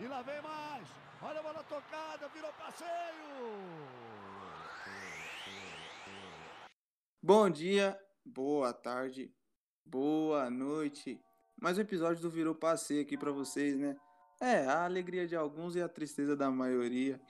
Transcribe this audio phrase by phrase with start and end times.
[0.00, 0.86] E lá vem mais.
[1.20, 2.88] Olha a bola tocada, virou passeio.
[7.20, 9.34] Bom dia, boa tarde,
[9.84, 11.20] boa noite.
[11.60, 13.96] Mais um episódio do Virou Passeio aqui para vocês, né?
[14.40, 17.20] É, a alegria de alguns e a tristeza da maioria.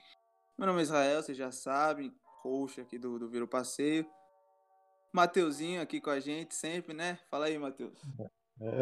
[0.55, 4.05] Meu nome é Israel, vocês já sabem, roxo aqui do, do Virou Passeio.
[5.11, 7.17] Mateuzinho aqui com a gente sempre, né?
[7.31, 7.99] Fala aí, Mateus.
[8.19, 8.29] É,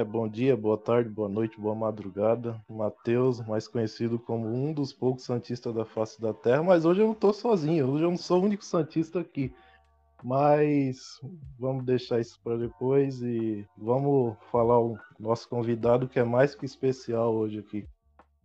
[0.08, 2.60] bom dia, boa tarde, boa noite, boa madrugada.
[2.68, 7.08] Matheus, mais conhecido como um dos poucos santistas da face da terra, mas hoje eu
[7.08, 9.54] não tô sozinho, hoje eu não sou o único santista aqui.
[10.24, 11.22] Mas
[11.60, 16.66] vamos deixar isso para depois e vamos falar o nosso convidado que é mais que
[16.66, 17.88] especial hoje aqui.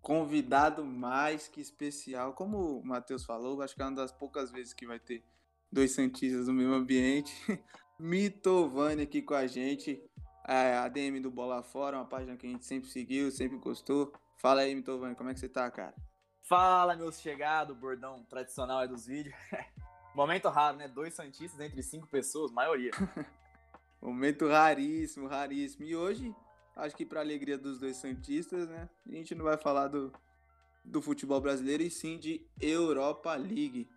[0.02, 4.74] Convidado mais que especial, como o Matheus falou, acho que é uma das poucas vezes
[4.74, 5.24] que vai ter
[5.72, 7.33] dois santistas no mesmo ambiente.
[7.98, 10.10] Mitovani aqui com a gente é,
[10.45, 14.12] a DM do Bola Fora, uma página que a gente sempre seguiu, sempre gostou.
[14.37, 15.95] Fala aí, Mitovani, como é que você tá, cara?
[16.42, 19.34] Fala, meus chegados, bordão tradicional aí dos vídeos.
[20.14, 20.89] Momento raro, né?
[20.89, 22.91] Dois Santistas entre cinco pessoas, maioria.
[24.03, 25.84] Momento raríssimo, raríssimo.
[25.84, 26.34] E hoje,
[26.77, 28.88] acho que para alegria dos dois Santistas, né?
[29.06, 30.12] A gente não vai falar do,
[30.84, 33.88] do futebol brasileiro e sim de Europa League.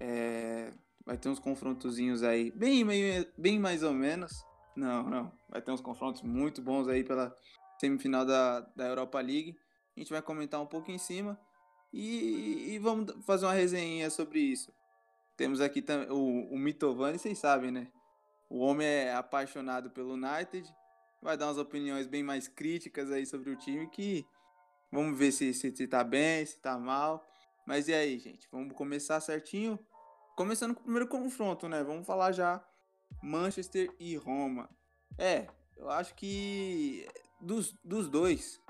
[0.00, 0.72] É,
[1.04, 4.32] vai ter uns confrontozinhos aí, bem, bem, bem mais ou menos.
[4.76, 5.32] Não, não.
[5.48, 7.34] Vai ter uns confrontos muito bons aí pela
[7.80, 9.56] semifinal da, da Europa League.
[9.96, 11.40] A gente vai comentar um pouco em cima
[11.92, 14.70] e, e vamos fazer uma resenha sobre isso.
[15.36, 17.88] Temos aqui o, o Mitovani, vocês sabem, né?
[18.48, 20.70] O homem é apaixonado pelo United.
[21.22, 24.24] Vai dar umas opiniões bem mais críticas aí sobre o time que
[24.92, 27.26] vamos ver se, se, se tá bem, se tá mal.
[27.66, 28.46] Mas e aí, gente?
[28.52, 29.78] Vamos começar certinho?
[30.36, 31.82] Começando com o primeiro confronto, né?
[31.82, 32.62] Vamos falar já
[33.22, 34.68] Manchester e Roma.
[35.18, 37.06] É, eu acho que
[37.40, 38.60] dos, dos dois,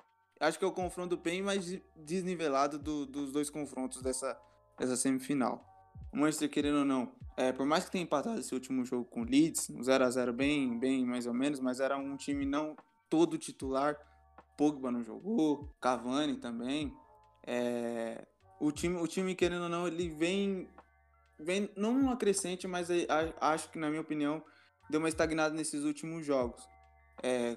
[0.41, 4.39] acho que é o confronto bem mais desnivelado do, dos dois confrontos dessa,
[4.78, 5.64] dessa semifinal.
[6.12, 9.22] O Manchester, querendo ou não, é, por mais que tenha empatado esse último jogo com
[9.22, 12.77] o Leeds, um 0x0 bem, bem mais ou menos, mas era um time não
[13.08, 13.96] todo titular.
[14.57, 16.96] Pogba não jogou, Cavani também.
[17.46, 18.27] É,
[18.58, 20.68] o, time, o time, querendo ou não, ele vem
[21.39, 23.07] vem não uma crescente, mas é,
[23.41, 24.42] acho que, na minha opinião,
[24.89, 26.63] deu uma estagnada nesses últimos jogos.
[27.23, 27.57] É,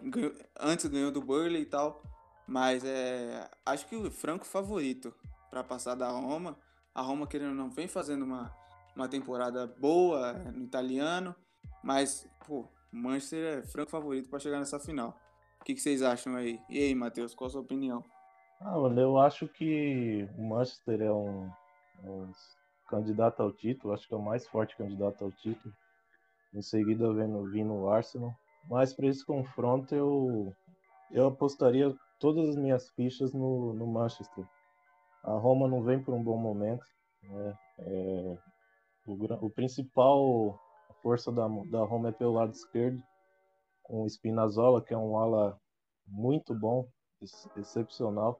[0.60, 2.02] antes ganhou do Burley e tal,
[2.48, 5.14] mas é, acho que o franco favorito
[5.50, 6.58] para passar da Roma.
[6.94, 8.54] A Roma, querendo ou não, vem fazendo uma,
[8.96, 11.36] uma temporada boa no italiano,
[11.84, 15.18] mas, pô, Manchester é franco favorito para chegar nessa final.
[15.62, 16.60] O que, que, vocês acham aí?
[16.70, 18.04] E aí, Matheus, qual a sua opinião?
[18.60, 21.50] Ah, mano, eu acho que o Manchester é um,
[22.04, 22.32] um
[22.90, 25.74] candidato ao título, acho que é o mais forte candidato ao título.
[26.54, 28.34] Em seguida vendo, vindo o Arsenal.
[28.70, 30.54] Mas para esse confronto eu,
[31.12, 34.46] eu apostaria todas as minhas fichas no, no Manchester.
[35.24, 36.84] A Roma não vem por um bom momento.
[37.24, 37.58] Né?
[37.80, 38.38] É,
[39.06, 40.60] o, o, principal
[41.02, 43.02] força da, da Roma é pelo lado esquerdo,
[43.84, 45.58] com o Spinazzola, que é um ala
[46.08, 46.88] muito bom,
[47.58, 48.40] excepcional.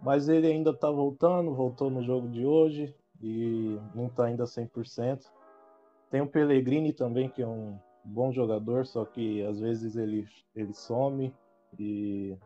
[0.00, 5.24] Mas ele ainda está voltando, voltou no jogo de hoje, e não está ainda 100%.
[6.10, 10.74] Tem o Pellegrini também, que é um bom jogador, só que às vezes ele, ele
[10.74, 11.34] some
[11.78, 12.36] e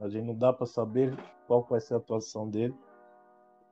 [0.00, 1.16] a gente não dá para saber
[1.46, 2.74] qual vai ser a atuação dele.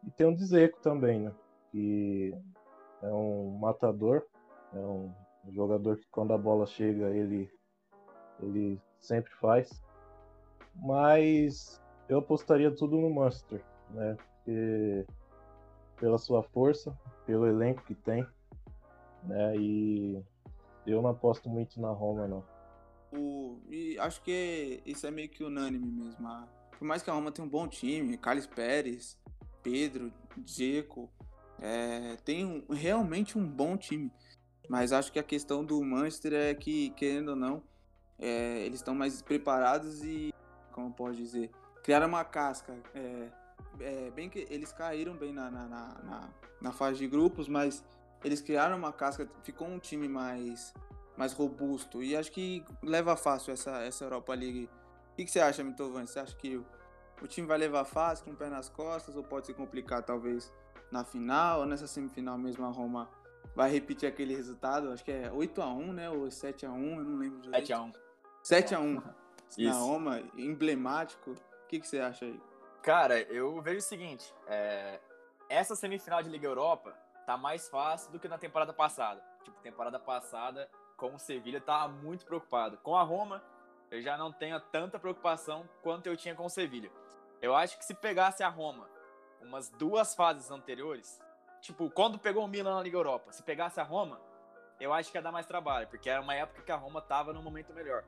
[0.06, 1.32] E tem o Dzeko também, né?
[1.72, 2.32] Que
[3.02, 4.24] é um matador,
[4.72, 5.12] é um
[5.50, 7.50] jogador que quando a bola chega ele,
[8.40, 9.82] ele sempre faz.
[10.76, 14.16] Mas eu apostaria tudo no Manchester, né?
[14.36, 15.04] Porque
[16.02, 16.92] pela sua força,
[17.24, 18.26] pelo elenco que tem,
[19.22, 19.56] né?
[19.56, 20.20] E
[20.84, 22.44] eu não aposto muito na Roma, não.
[23.12, 26.26] O, e acho que isso é meio que unânime mesmo.
[26.26, 26.44] Ah,
[26.76, 29.16] por mais que a Roma tenha um bom time, Carlos Pérez,
[29.62, 31.08] Pedro, Dzeko,
[31.60, 34.10] é, tem um, realmente um bom time.
[34.68, 37.62] Mas acho que a questão do Manchester é que, querendo ou não,
[38.18, 40.34] é, eles estão mais preparados e,
[40.72, 41.52] como pode dizer,
[41.84, 42.76] criaram uma casca.
[42.92, 43.41] É,
[43.80, 46.28] é, bem que eles caíram bem na, na, na,
[46.60, 47.84] na, fase de grupos, mas
[48.24, 50.72] eles criaram uma casca, ficou um time mais,
[51.16, 52.02] mais robusto.
[52.02, 54.68] E acho que leva fácil essa, essa Europa League.
[55.12, 56.06] O que, que você acha, Mitovan?
[56.06, 56.66] Você acha que o,
[57.20, 60.52] o time vai levar fácil, com o pé nas costas, ou pode se complicar talvez
[60.90, 63.08] na final, ou nessa semifinal mesmo a Roma
[63.54, 64.90] vai repetir aquele resultado?
[64.90, 66.10] Acho que é 8x1, né?
[66.10, 67.66] Ou 7x1, eu não lembro direito.
[67.66, 67.92] 7x1.
[68.44, 69.02] 7x1
[69.58, 71.32] na Roma, emblemático.
[71.32, 72.40] O que, que você acha aí?
[72.82, 74.98] Cara, eu vejo o seguinte: é,
[75.48, 76.92] essa semifinal de Liga Europa
[77.24, 79.22] tá mais fácil do que na temporada passada.
[79.44, 82.76] Tipo, temporada passada, com o Sevilha, tava muito preocupado.
[82.78, 83.42] Com a Roma,
[83.88, 86.90] eu já não tenho tanta preocupação quanto eu tinha com o Sevilha.
[87.40, 88.88] Eu acho que se pegasse a Roma
[89.40, 91.20] umas duas fases anteriores,
[91.60, 94.20] tipo, quando pegou o Milan na Liga Europa, se pegasse a Roma,
[94.80, 97.32] eu acho que ia dar mais trabalho, porque era uma época que a Roma tava
[97.32, 98.04] num momento melhor.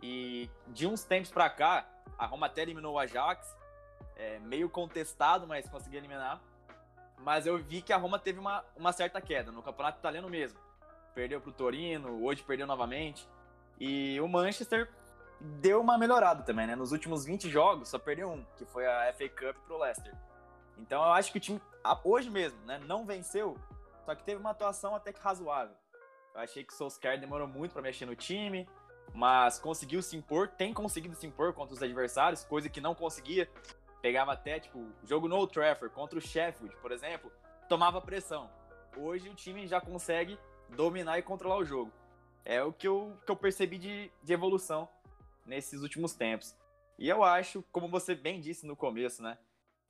[0.00, 1.84] E de uns tempos pra cá,
[2.16, 3.57] a Roma até eliminou o Ajax,
[4.18, 6.40] é, meio contestado, mas conseguiu eliminar.
[7.20, 10.58] Mas eu vi que a Roma teve uma, uma certa queda no campeonato italiano mesmo.
[11.14, 13.26] Perdeu pro Torino, hoje perdeu novamente.
[13.80, 14.90] E o Manchester
[15.40, 16.74] deu uma melhorada também, né?
[16.74, 20.12] Nos últimos 20 jogos, só perdeu um, que foi a FA Cup pro Leicester.
[20.78, 21.60] Então eu acho que o time,
[22.04, 23.56] hoje mesmo, né, não venceu,
[24.04, 25.74] só que teve uma atuação até que razoável.
[26.34, 28.68] Eu achei que o Solskjaer demorou muito para mexer no time,
[29.12, 33.50] mas conseguiu se impor, tem conseguido se impor contra os adversários, coisa que não conseguia.
[34.00, 37.32] Pegava até, tipo, jogo no Old Trafford contra o Sheffield, por exemplo,
[37.68, 38.50] tomava pressão.
[38.96, 40.38] Hoje o time já consegue
[40.70, 41.92] dominar e controlar o jogo.
[42.44, 44.88] É o que eu, que eu percebi de, de evolução
[45.44, 46.56] nesses últimos tempos.
[46.98, 49.38] E eu acho, como você bem disse no começo, né?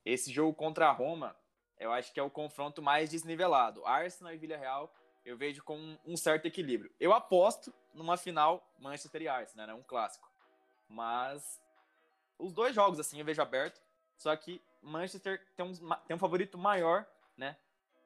[0.05, 1.37] Esse jogo contra a Roma,
[1.79, 3.85] eu acho que é o confronto mais desnivelado.
[3.87, 4.93] Arsenal e Villarreal,
[5.25, 6.91] eu vejo com um certo equilíbrio.
[6.99, 9.75] Eu aposto numa final Manchester e Arsenal, né?
[9.75, 10.31] Um clássico.
[10.89, 11.61] Mas
[12.39, 13.81] os dois jogos, assim, eu vejo aberto.
[14.19, 15.73] Só que Manchester tem um,
[16.07, 17.07] tem um favorito maior,
[17.37, 17.57] né?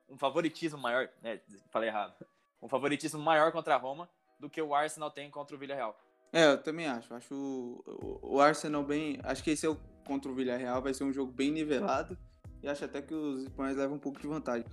[0.09, 1.41] Um favoritismo maior, né?
[1.71, 2.15] Falei errado.
[2.61, 5.99] Um favoritismo maior contra a Roma do que o Arsenal tem contra o Villarreal.
[6.33, 7.13] É, eu também acho.
[7.15, 9.19] Acho o, o Arsenal bem.
[9.25, 12.17] Acho que esse é o contra o Villarreal vai ser um jogo bem nivelado.
[12.63, 14.67] E acho até que os espanhóis levam um pouco de vantagem.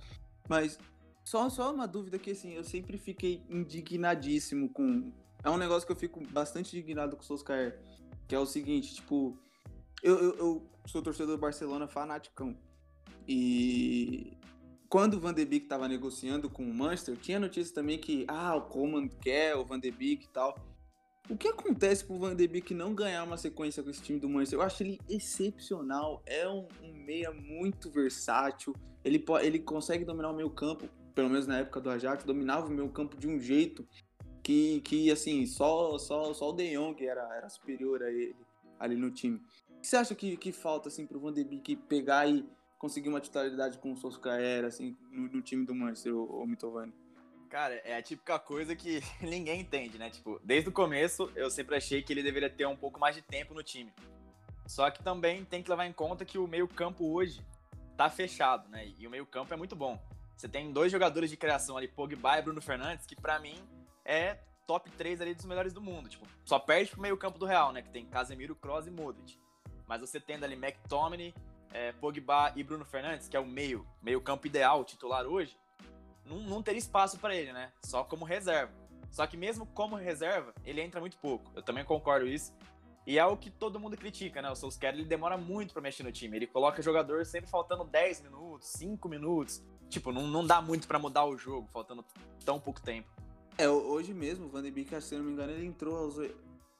[0.48, 0.78] Mas
[1.24, 5.12] só, só uma dúvida que assim, eu sempre fiquei indignadíssimo com.
[5.42, 7.80] É um negócio que eu fico bastante indignado com o Solskjaer.
[8.28, 9.38] Que é o seguinte, tipo.
[10.02, 12.56] Eu, eu, eu sou torcedor do Barcelona fanaticão.
[13.28, 14.36] E
[14.88, 18.56] quando o Van de Beek estava negociando com o Manchester, tinha notícia também que ah,
[18.56, 20.56] o Coleman quer o Van de Beek e tal.
[21.28, 24.28] O que acontece pro Van de Beek não ganhar uma sequência com esse time do
[24.28, 24.58] Manchester?
[24.58, 26.22] Eu acho ele excepcional.
[26.26, 28.74] É um, um meia muito versátil.
[29.04, 32.70] Ele, ele consegue dominar o meio campo, pelo menos na época do Ajax, dominava o
[32.70, 33.86] meio campo de um jeito
[34.42, 38.34] que, que assim, só, só, só o De Jong era, era superior a ele
[38.80, 39.40] ali no time.
[39.80, 42.46] O que você acha que, que falta assim, pro Van de Beek pegar e
[42.78, 46.92] conseguir uma titularidade com o Solskjaer assim, no, no time do Manchester, o, o Mitovani?
[47.48, 50.10] Cara, é a típica coisa que ninguém entende, né?
[50.10, 53.22] Tipo, desde o começo eu sempre achei que ele deveria ter um pouco mais de
[53.22, 53.90] tempo no time.
[54.66, 57.40] Só que também tem que levar em conta que o meio-campo hoje
[57.96, 58.86] tá fechado, né?
[58.98, 59.98] E o meio-campo é muito bom.
[60.36, 63.56] Você tem dois jogadores de criação ali, Pogba e Bruno Fernandes, que para mim
[64.04, 64.34] é
[64.66, 66.06] top 3 ali dos melhores do mundo.
[66.10, 67.80] Tipo, só perde pro meio-campo do Real, né?
[67.80, 69.39] Que tem Casemiro, Kroos e Modric.
[69.90, 71.34] Mas você tendo ali McTominay,
[71.72, 75.58] é, Pogba e Bruno Fernandes, que é o meio, meio-campo ideal, titular hoje,
[76.24, 77.72] não, não teria espaço para ele, né?
[77.84, 78.72] Só como reserva.
[79.10, 81.50] Só que mesmo como reserva, ele entra muito pouco.
[81.56, 82.54] Eu também concordo isso.
[83.04, 84.48] E é o que todo mundo critica, né?
[84.48, 86.36] O Solskjaer, ele demora muito para mexer no time.
[86.36, 89.60] Ele coloca jogador sempre faltando 10 minutos, 5 minutos.
[89.88, 92.04] Tipo, não, não dá muito para mudar o jogo, faltando
[92.44, 93.08] tão pouco tempo.
[93.58, 96.16] É, hoje mesmo, o Van de Beek, se não me engano, ele entrou aos,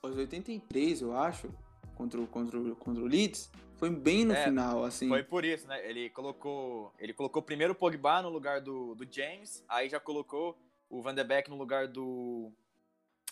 [0.00, 1.50] aos 83, eu acho,
[2.00, 3.50] contra o, contra o, contra o Leeds.
[3.76, 5.08] Foi bem no é, final, assim.
[5.08, 5.86] Foi por isso, né?
[5.88, 6.92] Ele colocou.
[6.98, 10.58] Ele colocou primeiro o Pogba no lugar do, do James, aí já colocou
[10.88, 12.50] o Van de Beek no lugar do.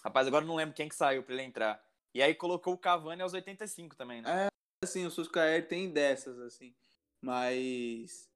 [0.02, 1.82] Rapaz, agora não lembro quem que saiu pra ele entrar.
[2.14, 4.46] E aí colocou o Cavani aos 85 também, né?
[4.46, 4.48] É,
[4.84, 6.74] assim, o Suscaer tem dessas, assim.
[7.20, 8.28] Mas.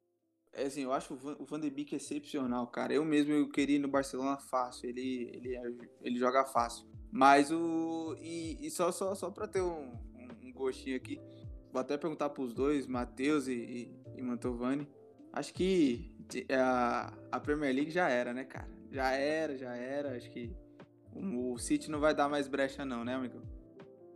[0.54, 2.92] É assim, eu acho o Van de Beek excepcional, cara.
[2.92, 4.90] Eu mesmo eu queria ir no Barcelona fácil.
[4.90, 6.86] Ele, ele, ele joga fácil.
[7.10, 8.16] Mas o.
[8.20, 9.98] E, e só, só, só pra ter um,
[10.52, 11.20] gostinho aqui
[11.72, 14.86] vou até perguntar para os dois, Matheus e, e, e, Mantovani.
[15.32, 16.14] Acho que
[16.52, 18.68] a, a Premier League já era, né, cara?
[18.90, 20.14] Já era, já era.
[20.16, 20.54] Acho que
[21.14, 23.40] o, o City não vai dar mais brecha, não, né, amigo?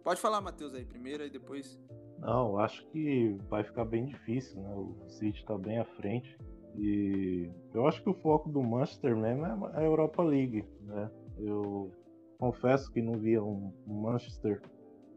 [0.05, 1.81] Pode falar, Matheus, aí primeiro e depois.
[2.19, 4.75] Não, acho que vai ficar bem difícil, né?
[4.75, 6.37] O City está bem à frente.
[6.79, 11.11] E eu acho que o foco do Manchester mesmo é a Europa League, né?
[11.39, 11.91] Eu
[12.39, 14.61] confesso que não via um Manchester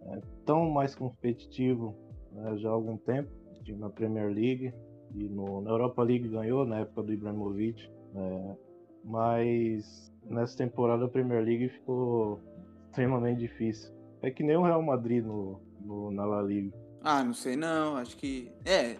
[0.07, 1.95] é, tão mais competitivo
[2.31, 3.29] né, já há algum tempo,
[3.77, 4.73] na Premier League
[5.13, 8.57] e no, na Europa League ganhou na época do Ibrahimovic, né,
[9.03, 12.39] mas nessa temporada a Premier League ficou
[12.87, 13.93] extremamente difícil.
[14.21, 16.75] É que nem o Real Madrid no, no na La Liga.
[17.01, 18.51] Ah, não sei não, acho que.
[18.65, 18.97] É,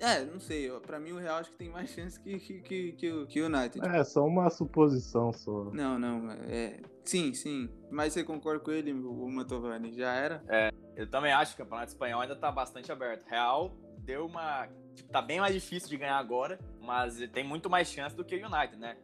[0.00, 0.70] é, não sei.
[0.80, 3.40] Pra mim o Real acho que tem mais chance que, que, que, que, o, que
[3.40, 3.86] o United.
[3.86, 5.70] É, só uma suposição só.
[5.72, 6.30] Não, não.
[6.48, 7.68] É, sim, sim.
[7.90, 9.92] Mas você concorda com ele, o Mantovani?
[9.92, 10.44] Já era?
[10.48, 13.24] É, eu também acho que o Campeonato Espanhol ainda tá bastante aberto.
[13.26, 13.76] Real
[14.06, 14.68] deu uma.
[14.94, 18.36] Tipo, tá bem mais difícil de ganhar agora, mas tem muito mais chance do que
[18.36, 18.96] o United, né?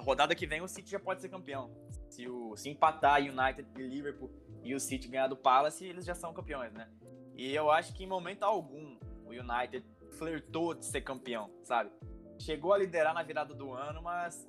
[0.00, 1.70] Rodada que vem o City já pode ser campeão.
[2.08, 4.30] Se, o, se empatar United e Liverpool
[4.64, 6.88] e o City ganhar do Palace, eles já são campeões, né?
[7.36, 11.90] E eu acho que em momento algum o United flertou de ser campeão, sabe?
[12.38, 14.48] Chegou a liderar na virada do ano, mas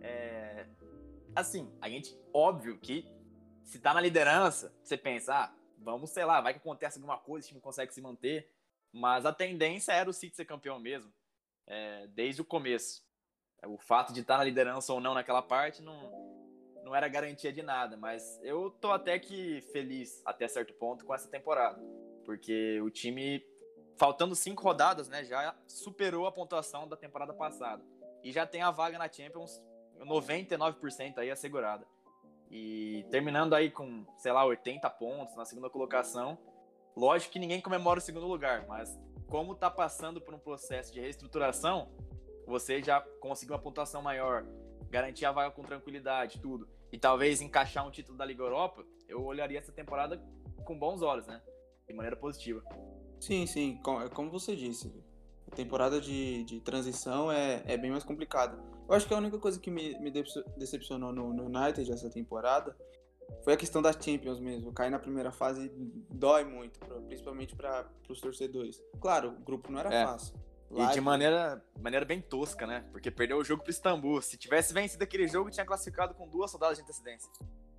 [0.00, 0.66] é,
[1.34, 3.06] assim, a gente, óbvio que
[3.64, 7.46] se tá na liderança, você pensa, ah, vamos, sei lá, vai que acontece alguma coisa,
[7.46, 8.50] o time consegue se manter.
[8.92, 11.12] Mas a tendência era o City ser campeão mesmo,
[11.66, 13.06] é, desde o começo.
[13.66, 16.10] O fato de estar tá na liderança ou não naquela parte não,
[16.82, 21.14] não era garantia de nada, mas eu tô até que feliz até certo ponto com
[21.14, 21.78] essa temporada,
[22.24, 23.44] porque o time,
[23.98, 27.82] faltando cinco rodadas, né, já superou a pontuação da temporada passada
[28.22, 29.60] e já tem a vaga na Champions
[29.98, 31.86] 99% aí assegurada.
[32.50, 36.38] E terminando aí com, sei lá, 80 pontos na segunda colocação.
[36.96, 41.00] Lógico que ninguém comemora o segundo lugar, mas como tá passando por um processo de
[41.00, 41.90] reestruturação,
[42.46, 44.46] você já conseguiu uma pontuação maior,
[44.88, 49.22] garantir a vaga com tranquilidade, tudo, e talvez encaixar um título da Liga Europa, eu
[49.22, 50.20] olharia essa temporada
[50.64, 51.42] com bons olhos, né?
[51.86, 52.62] De maneira positiva.
[53.20, 53.80] Sim, sim,
[54.14, 54.92] como você disse,
[55.50, 58.58] a temporada de, de transição é, é bem mais complicada.
[58.88, 60.10] Eu acho que a única coisa que me, me
[60.56, 62.76] decepcionou no, no United essa temporada
[63.42, 64.72] foi a questão das Champions mesmo.
[64.72, 65.70] Cair na primeira fase
[66.10, 68.82] dói muito, principalmente para os torcedores.
[69.00, 70.04] Claro, o grupo não era é.
[70.04, 70.34] fácil.
[70.70, 72.84] Lá e de maneira, maneira bem tosca, né?
[72.92, 74.20] Porque perdeu o jogo pro Istambul.
[74.20, 77.30] Se tivesse vencido aquele jogo, tinha classificado com duas soldadas de antecedência.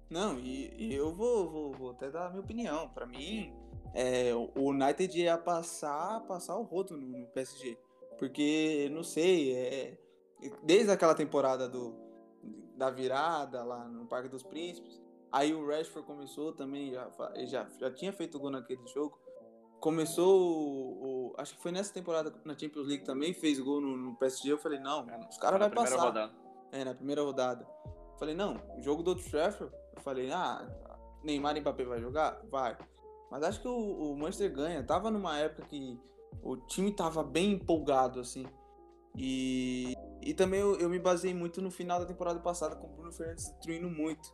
[0.10, 2.90] Não, e, e eu vou, vou, vou, até dar a minha opinião.
[2.90, 3.54] Para mim,
[3.94, 7.78] é, o United ia passar, passar o rodo no, no PSG.
[8.18, 9.98] Porque, não sei, é,
[10.64, 11.96] desde aquela temporada do,
[12.76, 17.10] da virada lá no Parque dos Príncipes, aí o Rashford começou também, já,
[17.46, 19.18] já, já tinha feito gol naquele jogo.
[19.80, 23.96] Começou, o, o, acho que foi nessa temporada na Champions League também, fez gol no,
[23.96, 24.52] no PSG.
[24.52, 25.98] Eu falei, não, os caras vão passar.
[25.98, 26.34] Rodada.
[26.72, 27.66] É, na primeira rodada.
[28.20, 30.68] falei, não, o jogo do outro Trafford, eu falei, ah,
[31.24, 32.42] Neymar e Mbappé vai jogar?
[32.50, 32.78] Vai.
[33.30, 34.84] Mas acho que o, o Manchester ganha.
[34.84, 36.00] Tava numa época que
[36.42, 38.46] o time tava bem empolgado, assim.
[39.16, 42.90] E, e também eu, eu me baseei muito no final da temporada passada com o
[42.90, 44.34] Bruno Fernandes destruindo muito.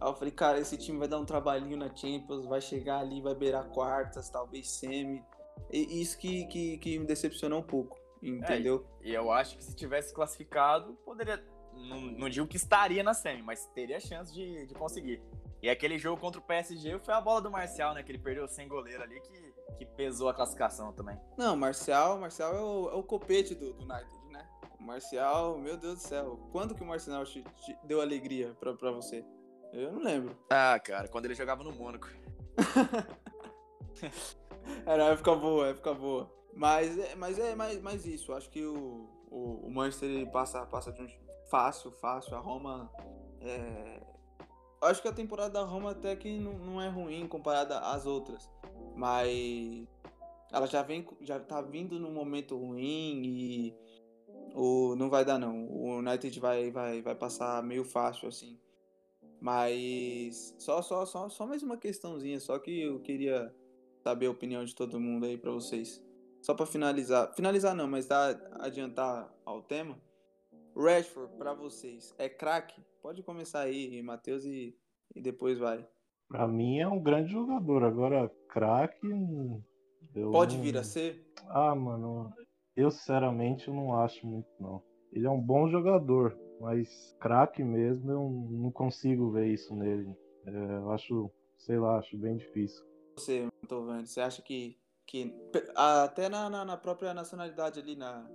[0.00, 3.20] Aí eu falei, cara, esse time vai dar um trabalhinho na Champions, vai chegar ali,
[3.20, 5.22] vai beirar quartas, talvez semi.
[5.70, 8.86] E isso que, que, que me decepcionou um pouco, entendeu?
[9.02, 11.42] É, e eu acho que se tivesse classificado, poderia.
[11.74, 15.22] Não, não digo que estaria na semi, mas teria chance de, de conseguir.
[15.62, 18.02] E aquele jogo contra o PSG foi a bola do Marcial, né?
[18.02, 21.16] Que ele perdeu sem goleiro ali, que, que pesou a classificação também.
[21.38, 24.44] Não, Marcial, Marcial é o, é o copete do, do United, né?
[24.80, 26.48] O Marcial, meu Deus do céu.
[26.50, 29.24] Quando que o Marcial te, te deu alegria pra, pra você?
[29.72, 30.36] Eu não lembro.
[30.50, 32.08] Ah, cara, quando ele jogava no Mônaco.
[34.84, 36.30] Era época boa, época boa.
[36.52, 38.32] Mas, é, mas é mais, mais isso.
[38.34, 41.08] Acho que o, o, o Manchester passa, passa de um
[41.48, 42.36] fácil, fácil.
[42.36, 42.90] A Roma
[43.40, 44.00] é,
[44.82, 48.50] acho que a temporada da Roma até que não, não é ruim comparada às outras.
[48.94, 49.86] Mas
[50.52, 53.74] ela já vem já tá vindo num momento ruim e
[54.54, 55.66] o não vai dar não.
[55.66, 58.58] O United vai vai vai passar meio fácil assim.
[59.40, 63.54] Mas só só só só mais uma questãozinha, só que eu queria
[64.02, 66.02] saber a opinião de todo mundo aí para vocês.
[66.42, 69.96] Só para finalizar, finalizar não, mas dar adiantar ao tema.
[70.76, 72.82] Rashford para vocês é craque?
[73.02, 74.76] Pode começar aí, Matheus, e,
[75.14, 75.86] e depois vai.
[76.28, 77.84] Para mim é um grande jogador.
[77.84, 79.06] Agora, craque.
[80.30, 81.26] Pode vir a ser?
[81.48, 82.32] Ah, mano,
[82.76, 84.82] eu sinceramente não acho muito, não.
[85.12, 90.16] Ele é um bom jogador, mas craque mesmo eu não consigo ver isso nele.
[90.46, 92.82] É, eu acho, sei lá, acho bem difícil.
[93.16, 95.34] Você, vendo, você acha que, que
[95.74, 98.26] até na, na, na própria nacionalidade ali na,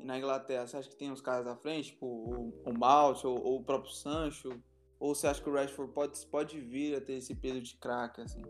[0.00, 3.40] na Inglaterra, você acha que tem uns caras à frente, tipo o, o Malt ou,
[3.42, 4.50] ou, o próprio Sancho?
[4.98, 8.20] Ou você acha que o Rashford pode, pode vir a ter esse peso de craque,
[8.20, 8.42] assim?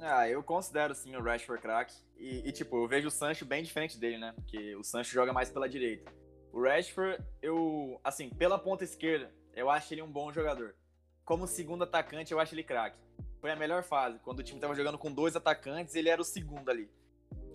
[0.00, 1.94] Ah, eu considero sim o Rashford craque.
[2.18, 4.32] E, e, tipo, eu vejo o Sancho bem diferente dele, né?
[4.34, 6.12] Porque o Sancho joga mais pela direita.
[6.52, 10.74] O Rashford, eu, assim, pela ponta esquerda, eu acho ele um bom jogador.
[11.24, 12.98] Como segundo atacante, eu acho ele craque.
[13.40, 14.18] Foi a melhor fase.
[14.18, 16.90] Quando o time tava jogando com dois atacantes, ele era o segundo ali.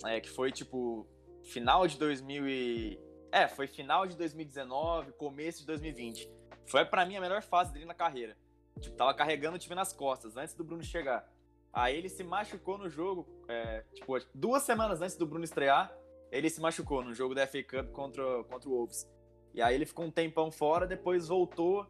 [0.05, 1.07] É, que foi, tipo,
[1.43, 2.99] final de 2000 e...
[3.31, 6.29] É, foi final de 2019, começo de 2020.
[6.65, 8.35] Foi para mim a melhor fase dele na carreira.
[8.79, 11.31] Tipo, tava carregando o time nas costas antes do Bruno chegar.
[11.71, 15.95] Aí ele se machucou no jogo, é, tipo, duas semanas antes do Bruno estrear,
[16.31, 19.07] ele se machucou no jogo da FA Cup contra, contra o Wolves.
[19.53, 21.85] E aí ele ficou um tempão fora, depois voltou,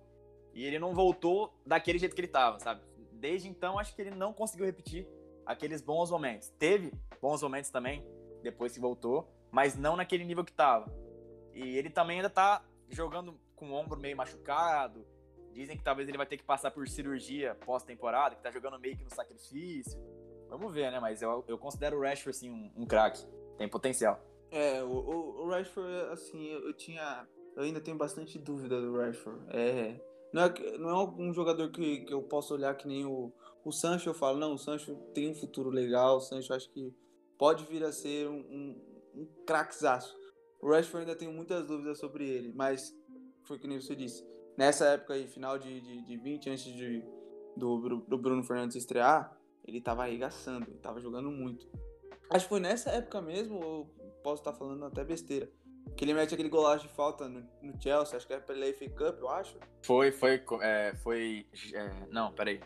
[0.54, 2.82] e ele não voltou daquele jeito que ele tava, sabe?
[3.14, 5.08] Desde então, acho que ele não conseguiu repetir
[5.46, 6.50] aqueles bons momentos.
[6.60, 8.06] Teve bons momentos também,
[8.42, 10.92] depois que voltou, mas não naquele nível que tava.
[11.60, 15.06] E ele também ainda tá jogando com o ombro meio machucado.
[15.52, 18.96] Dizem que talvez ele vai ter que passar por cirurgia pós-temporada, que tá jogando meio
[18.96, 20.00] que no sacrifício.
[20.48, 21.00] Vamos ver, né?
[21.02, 23.26] Mas eu, eu considero o Rashford, assim, um, um craque.
[23.58, 24.24] Tem potencial.
[24.50, 27.28] É, o, o, o Rashford, assim, eu, eu, tinha.
[27.58, 29.46] Eu ainda tenho bastante dúvida do Rashford.
[29.50, 30.00] É,
[30.32, 33.34] não, é, não é um jogador que, que eu posso olhar que nem o,
[33.66, 34.10] o Sancho.
[34.10, 36.18] Eu falo, não, o Sancho tem um futuro legal.
[36.18, 36.96] O Sancho acho que
[37.38, 38.82] pode vir a ser um, um,
[39.14, 40.19] um craquezaço.
[40.62, 42.96] O Rashford ainda tenho muitas dúvidas sobre ele, mas
[43.44, 44.26] foi que nem você disse.
[44.58, 47.04] Nessa época aí, final de, de, de 20, antes de,
[47.56, 51.66] do, do Bruno Fernandes estrear, ele tava arregaçando, ele tava jogando muito.
[52.30, 53.86] Acho que foi nessa época mesmo, ou
[54.22, 55.50] posso estar falando até besteira,
[55.96, 58.90] que ele mete aquele golaço de falta no, no Chelsea, acho que é pela FA
[58.90, 59.58] Cup, eu acho.
[59.84, 62.60] Foi, foi, é, foi, é, não, peraí.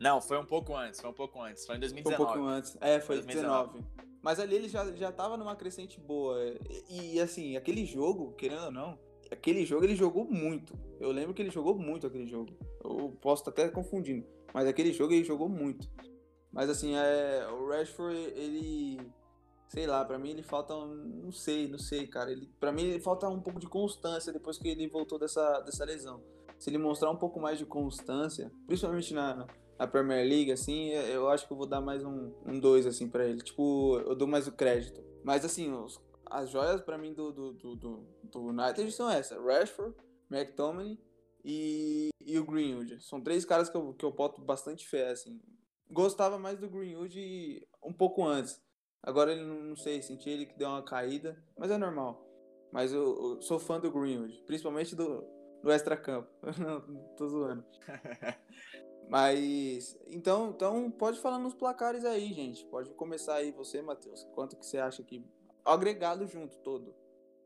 [0.00, 2.16] Não, foi um pouco antes, foi um pouco antes, foi em 2019.
[2.16, 3.78] Foi um pouco antes, é, foi 2019.
[3.78, 4.05] 19.
[4.26, 6.36] Mas ali ele já, já tava numa crescente boa,
[6.90, 8.98] e, e assim, aquele jogo, querendo ou não,
[9.30, 10.76] aquele jogo ele jogou muito.
[10.98, 12.52] Eu lembro que ele jogou muito aquele jogo.
[12.82, 15.88] Eu posso estar até confundindo, mas aquele jogo ele jogou muito.
[16.50, 18.98] Mas assim, é, o Rashford, ele.
[19.68, 20.74] Sei lá, para mim ele falta.
[20.74, 22.32] Não sei, não sei, cara.
[22.32, 25.84] Ele, para mim ele falta um pouco de constância depois que ele voltou dessa, dessa
[25.84, 26.20] lesão.
[26.58, 29.46] Se ele mostrar um pouco mais de constância, principalmente na,
[29.78, 32.86] na Premier League, assim, eu acho que eu vou dar mais um 2, um dois,
[32.86, 33.42] assim, para ele.
[33.42, 35.02] Tipo, eu dou mais o crédito.
[35.24, 37.76] Mas assim, os, as joias para mim do, do, do,
[38.22, 39.94] do, United são essas: Rashford,
[40.30, 40.98] McTominay
[41.44, 43.02] e, e o Greenwood.
[43.04, 45.40] São três caras que eu, que eu boto bastante fé, assim
[45.90, 48.60] gostava mais do Greenwood um pouco antes.
[49.02, 52.24] Agora ele não sei, senti ele que deu uma caída, mas é normal.
[52.72, 55.24] Mas eu, eu sou fã do Greenwood, principalmente do,
[55.62, 56.28] do extra-campo.
[56.58, 56.80] não,
[57.16, 57.64] tô zoando.
[59.08, 62.64] Mas então, então pode falar nos placares aí, gente.
[62.66, 64.26] Pode começar aí você, Matheus.
[64.34, 65.24] Quanto que você acha que
[65.64, 66.94] agregado junto todo?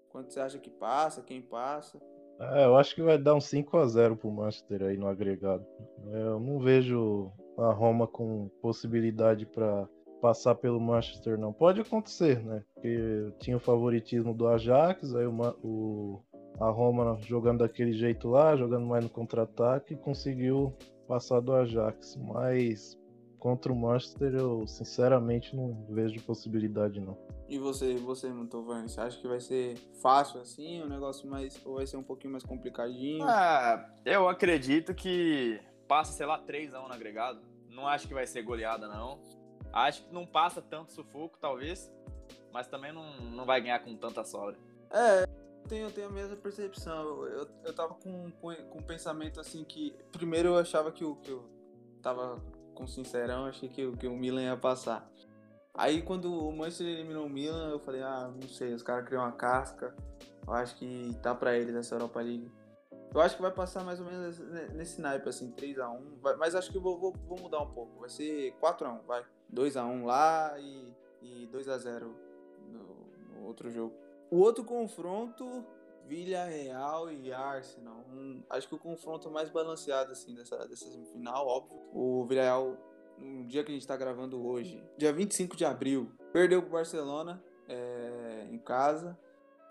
[0.08, 2.00] Quanto você acha que passa, quem passa?
[2.40, 5.64] É, eu acho que vai dar um 5 a 0 pro Manchester aí no agregado.
[6.10, 9.86] Eu não vejo a Roma com possibilidade para
[10.20, 11.52] passar pelo Manchester, não.
[11.52, 12.64] Pode acontecer, né?
[12.74, 16.22] Porque tinha o favoritismo do Ajax, aí o, o
[16.58, 20.74] a Roma jogando daquele jeito lá, jogando mais no contra-ataque, conseguiu
[21.10, 22.16] passar do Ajax.
[22.16, 22.96] Mas
[23.36, 27.18] contra o Manchester eu sinceramente não vejo possibilidade não.
[27.48, 31.74] E você, você, Mantovani, você acha que vai ser fácil assim, um negócio mais ou
[31.74, 33.24] vai ser um pouquinho mais complicadinho?
[33.24, 37.40] Ah, eu acredito que passa, sei lá, 3 a 1 no agregado.
[37.68, 39.20] Não acho que vai ser goleada, não.
[39.72, 41.92] Acho que não passa tanto sufoco, talvez.
[42.52, 44.56] Mas também não, não vai ganhar com tanta sobra.
[44.92, 45.24] É,
[45.70, 47.24] tenho, eu tenho a mesma percepção.
[47.24, 49.94] Eu, eu tava com, com, com um pensamento assim que.
[50.12, 51.16] Primeiro eu achava que o.
[51.16, 51.48] Que eu
[52.02, 52.36] tava
[52.74, 55.08] com sincerão, achei que, que o Milan ia passar.
[55.74, 59.22] Aí quando o Manchester eliminou o Milan, eu falei, ah, não sei, os caras criam
[59.22, 59.94] uma casca.
[60.46, 62.50] Eu acho que tá pra eles essa Europa League.
[63.14, 64.38] Eu acho que vai passar mais ou menos
[64.72, 66.00] nesse naipe, assim, 3x1.
[66.38, 68.00] Mas acho que vou, vou, vou, mudar um pouco.
[68.00, 69.24] Vai ser 4x1, vai.
[69.52, 72.00] 2x1 lá e, e 2x0
[72.68, 72.78] no,
[73.34, 73.94] no, outro jogo.
[74.30, 75.64] O outro confronto,
[76.06, 78.04] Villarreal e Arsenal.
[78.12, 81.78] Um, acho que o confronto mais balanceado, assim, dessa, dessa semifinal, óbvio.
[81.92, 82.76] O Villarreal,
[83.18, 87.42] no dia que a gente tá gravando hoje, dia 25 de abril, perdeu pro Barcelona
[87.68, 89.18] é, em casa.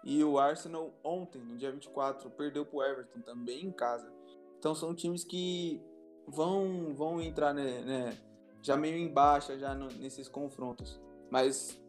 [0.04, 4.12] E o Arsenal ontem, no dia 24, perdeu para o Everton também em casa.
[4.58, 5.82] Então são times que
[6.28, 8.18] vão vão entrar né, né
[8.62, 11.00] já meio em baixa já no, nesses confrontos.
[11.30, 11.80] Mas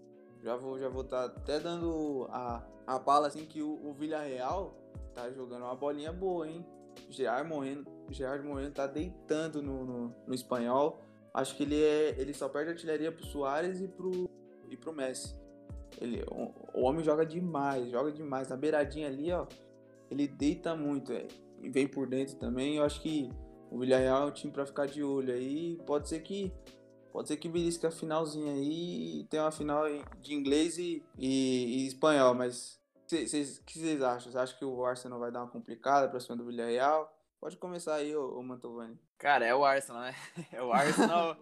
[0.43, 3.93] já vou já vou estar tá até dando a, a bala assim que o, o
[3.93, 4.75] Villarreal
[5.15, 6.65] tá jogando uma bolinha boa, hein?
[7.09, 11.01] Gerard Moreno, Gerard Moreno tá deitando no, no, no espanhol.
[11.33, 14.29] Acho que ele é ele só perde artilharia pro Soares e pro
[14.69, 15.37] e pro Messi.
[16.01, 18.49] Ele, o, o, homem joga demais, joga demais.
[18.49, 19.47] Na beiradinha ali, ó,
[20.11, 21.27] ele deita muito, é,
[21.61, 22.77] e vem por dentro também.
[22.77, 23.31] Eu acho que
[23.71, 25.79] o Villarreal é um time para ficar de olho aí.
[25.87, 26.53] Pode ser que
[27.13, 29.85] pode ser que belisque a finalzinha aí e tenha uma final
[30.21, 33.27] de inglês e, e, e espanhol, mas o que
[33.79, 34.31] vocês acham?
[34.31, 37.13] Você acha que o Arsenal vai dar uma complicada para cima do Villarreal?
[37.41, 38.99] Pode começar aí, ô, ô Mantovani.
[39.19, 40.15] Cara, é o Arsenal, né?
[40.53, 41.37] É o Arsenal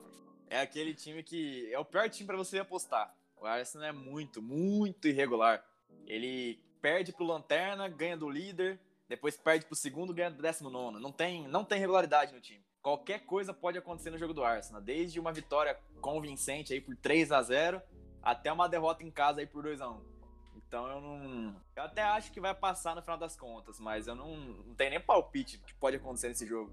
[0.48, 3.14] é aquele time que é o pior time para você apostar.
[3.36, 5.62] O Arsenal é muito, muito irregular.
[6.06, 10.98] Ele perde pro Lanterna, ganha do líder, depois perde pro segundo, ganha do décimo nono.
[10.98, 12.64] Não tem, não tem regularidade no time.
[12.82, 17.32] Qualquer coisa pode acontecer no jogo do Arsenal, desde uma vitória convincente aí por 3
[17.32, 17.82] a 0
[18.22, 20.00] até uma derrota em casa aí por 2 a 1.
[20.56, 24.14] Então eu não, eu até acho que vai passar no final das contas, mas eu
[24.14, 26.72] não, não tenho nem palpite que pode acontecer nesse jogo.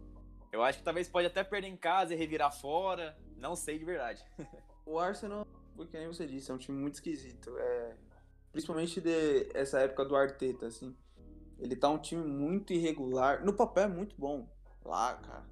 [0.52, 3.86] Eu acho que talvez pode até perder em casa e revirar fora, não sei de
[3.86, 4.24] verdade.
[4.86, 7.56] o Arsenal porque nem você disse, é um time muito esquisito.
[7.58, 7.96] É,
[8.52, 10.96] principalmente de essa época do Arteta, assim.
[11.60, 13.44] Ele tá um time muito irregular.
[13.44, 14.48] No papel é muito bom.
[14.84, 15.46] Lá, cara.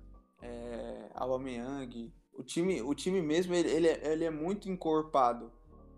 [0.44, 5.52] É, Aubameyang, o time, o time mesmo, ele, ele, é, ele é muito encorpado.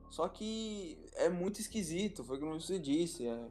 [0.10, 3.28] Só que é muito esquisito, foi como você disse.
[3.28, 3.48] É,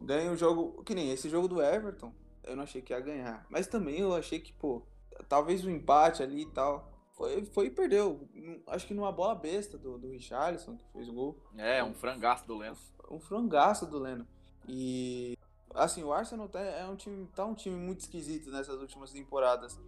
[0.00, 2.12] ganha o jogo, que nem esse jogo do Everton,
[2.44, 3.44] eu não achei que ia ganhar.
[3.50, 4.82] Mas também eu achei que, pô,
[5.28, 6.92] talvez o um empate ali e tal.
[7.12, 8.28] Foi, foi e perdeu.
[8.66, 11.36] Acho que numa bola besta do, do Richarlison, que fez o gol.
[11.56, 12.76] É, um frangaço do Leno.
[13.10, 14.26] Um frangaço do Leno.
[14.68, 15.36] E
[15.74, 19.78] assim, o Arsenal tá, é um time, tá um time muito esquisito nessas últimas temporadas.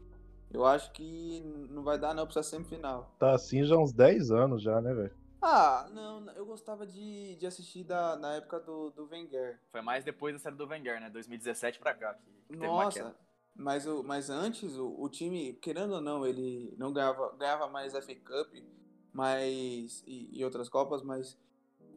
[0.53, 3.15] Eu acho que não vai dar não pra essa semifinal.
[3.19, 5.15] Tá assim já uns 10 anos já, né, velho?
[5.41, 9.61] Ah, não, eu gostava de, de assistir da, na época do, do Wenger.
[9.71, 11.11] Foi mais depois da série do Wenger, né?
[11.11, 12.15] 2017 pra cá.
[12.15, 13.15] Que, que Nossa,
[13.55, 17.93] mas, o, mas antes o, o time, querendo ou não, ele não ganhava, ganhava mais
[17.93, 18.55] FA Cup
[19.13, 21.37] mas, e, e outras Copas, mas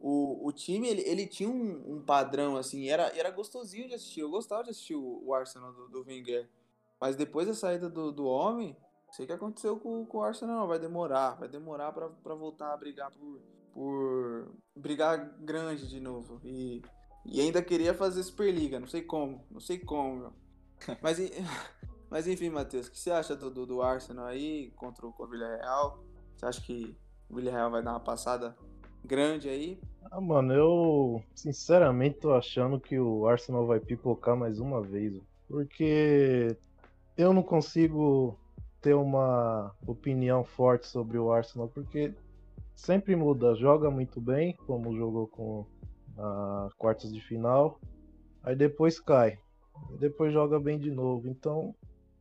[0.00, 4.20] o, o time ele, ele tinha um, um, padrão, assim, era, era gostosinho de assistir.
[4.20, 6.48] Eu gostava de assistir o, o Arsenal do, do Wenger.
[7.02, 8.76] Mas depois da saída do, do homem,
[9.10, 10.68] sei que aconteceu com, com o Arsenal, não.
[10.68, 13.40] Vai demorar, vai demorar para voltar a brigar por,
[13.74, 16.40] por brigar grande de novo.
[16.44, 16.80] E,
[17.26, 20.32] e ainda queria fazer Superliga, não sei como, não sei como, meu.
[21.02, 21.18] Mas,
[22.08, 25.32] mas enfim, Matheus, o que você acha do, do, do Arsenal aí contra o, contra
[25.32, 26.04] Villarreal?
[26.36, 26.96] Você acha que
[27.28, 28.56] o Villarreal vai dar uma passada
[29.04, 29.80] grande aí?
[30.08, 35.20] Ah, mano, eu sinceramente tô achando que o Arsenal vai pipocar mais uma vez.
[35.48, 36.56] Porque
[37.22, 38.38] eu não consigo
[38.80, 42.14] ter uma opinião forte sobre o Arsenal, porque
[42.74, 43.54] sempre muda.
[43.54, 45.66] Joga muito bem, como jogou com
[46.18, 47.80] a quartas de final,
[48.42, 49.38] aí depois cai.
[49.98, 51.28] Depois joga bem de novo.
[51.28, 51.74] Então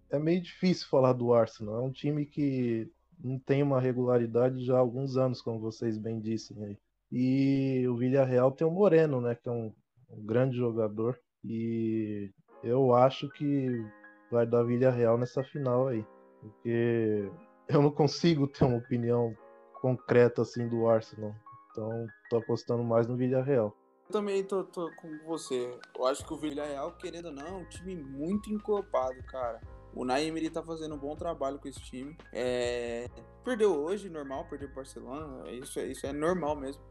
[0.10, 1.78] é meio difícil falar do Arsenal.
[1.78, 2.90] É um time que
[3.24, 6.78] não tem uma regularidade já há alguns anos, como vocês bem dissem aí.
[7.12, 9.74] E o Villarreal tem o Moreno, né, que é um,
[10.10, 11.20] um grande jogador.
[11.44, 12.32] E
[12.64, 13.84] eu acho que
[14.32, 16.06] vai dar Villarreal nessa final aí.
[16.40, 17.30] Porque
[17.68, 19.36] eu não consigo ter uma opinião
[19.82, 21.36] concreta assim do Arsenal.
[21.72, 23.76] Então tô apostando mais no Villarreal.
[24.08, 25.78] Eu também tô, tô com você.
[25.96, 29.62] Eu acho que o Villarreal, querendo ou não, é um time muito encorpado, cara.
[29.94, 32.16] O Naim ele tá fazendo um bom trabalho com esse time.
[32.32, 33.08] É...
[33.44, 35.50] Perdeu hoje, normal, perdeu o Barcelona.
[35.52, 36.82] Isso é, isso é normal mesmo.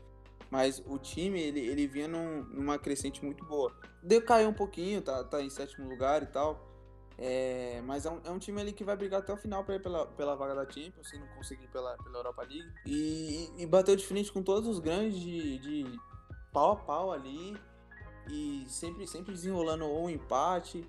[0.51, 3.73] Mas o time, ele, ele vinha num, numa crescente muito boa.
[4.03, 6.70] Decaiu um pouquinho, tá, tá em sétimo lugar e tal.
[7.23, 9.83] É, mas é um, é um, time ali que vai brigar até o final ir
[9.83, 12.73] pela, pela vaga da Champions, se não conseguir pela, pela Europa League.
[12.87, 16.01] E, e, bateu de frente com todos os grandes de, de
[16.51, 17.55] pau a pau ali.
[18.31, 20.89] E sempre, sempre desenrolando ou um empate.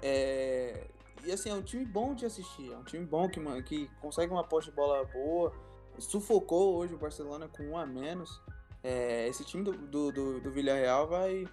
[0.00, 0.86] É,
[1.24, 2.72] e assim, é um time bom de assistir.
[2.72, 5.52] É um time bom que, que consegue uma posse de bola boa.
[5.98, 8.40] Sufocou hoje o Barcelona com um a menos.
[8.84, 11.44] É, esse time do, do, do, do Villarreal vai,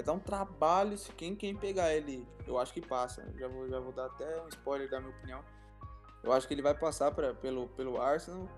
[0.00, 2.26] vai dar um trabalho se quem, quem pegar ele.
[2.46, 3.22] Eu acho que passa.
[3.38, 5.44] Já vou, já vou dar até um spoiler da minha opinião.
[6.22, 8.48] Eu acho que ele vai passar pra, pelo, pelo Arsenal.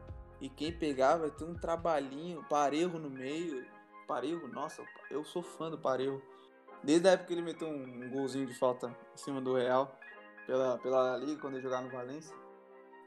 [0.40, 3.64] E quem pegar vai ter um trabalhinho, parejo no meio.
[4.06, 6.20] Parejo, nossa, eu sou fã do Parejo.
[6.82, 9.96] Desde a época que ele meteu um, um golzinho de falta em cima do Real
[10.46, 12.34] pela, pela Liga, quando ele jogava no Valência.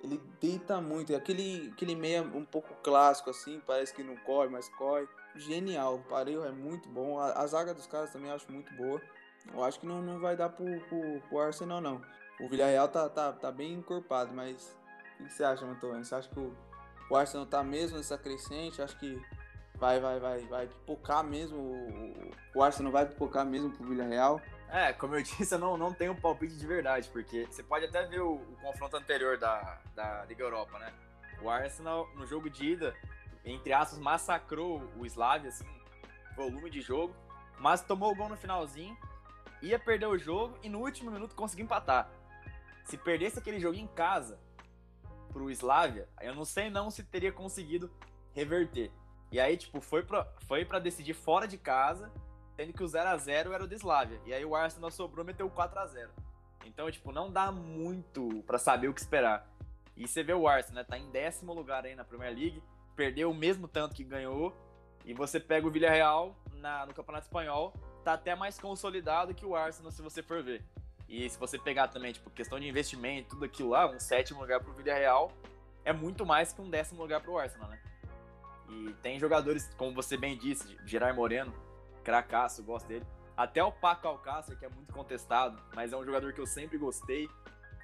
[0.02, 1.12] Ele deita muito.
[1.12, 5.08] É aquele, aquele meia um pouco clássico, assim, parece que não corre, mas corre.
[5.36, 5.96] Genial.
[5.96, 7.20] O Parejo é muito bom.
[7.20, 9.02] A, a, zaga dos caras também acho muito boa.
[9.54, 12.02] Eu acho que não, não vai dar pro, pro, pro Arsenal, não.
[12.40, 14.76] O Villarreal tá, tá, tá bem encorpado, mas
[15.20, 16.04] o que você acha, Antônio?
[16.04, 16.54] Você acha que o,
[17.10, 18.82] o Arsenal tá mesmo nessa crescente?
[18.82, 19.22] Acho que
[19.76, 21.58] vai, vai, vai, vai pipocar mesmo.
[21.58, 24.42] O, o Arsenal vai pipocar mesmo pro Villarreal?
[24.70, 27.86] É, como eu disse, eu não, não tenho um palpite de verdade, porque você pode
[27.86, 30.92] até ver o, o, confronto anterior da, da Liga Europa, né?
[31.42, 32.96] O Arsenal, no jogo de ida,
[33.46, 35.66] entre aspas, massacrou o Slavia, assim,
[36.36, 37.16] volume de jogo,
[37.60, 38.98] mas tomou o gol no finalzinho,
[39.62, 42.10] ia perder o jogo e no último minuto conseguiu empatar.
[42.84, 44.40] Se perdesse aquele jogo em casa
[45.32, 47.92] pro Slavia, eu não sei não se teria conseguido
[48.34, 48.92] reverter.
[49.32, 52.12] E aí, tipo, foi pra, foi pra decidir fora de casa
[52.56, 54.20] Sendo que o 0x0 era o de Slavia.
[54.26, 56.10] E aí o Arsenal sobrou e meteu 4x0.
[56.66, 59.46] Então, tipo, não dá muito para saber o que esperar.
[59.96, 60.84] E você vê o Arsenal, né?
[60.84, 62.64] Tá em décimo lugar aí na Premier League.
[62.96, 64.56] Perdeu o mesmo tanto que ganhou.
[65.04, 67.74] E você pega o Villarreal na, no Campeonato Espanhol.
[68.04, 70.64] Tá até mais consolidado que o Arsenal, se você for ver.
[71.08, 74.60] E se você pegar também, tipo, questão de investimento, tudo aquilo lá, um sétimo lugar
[74.60, 75.32] pro Villarreal
[75.84, 77.80] é muito mais que um décimo lugar pro Arsenal, né?
[78.68, 81.54] E tem jogadores, como você bem disse, Gerard Moreno,
[82.04, 83.06] cracaço, gosto dele.
[83.38, 86.78] Até o Paco Alcácer, que é muito contestado, mas é um jogador que eu sempre
[86.78, 87.30] gostei.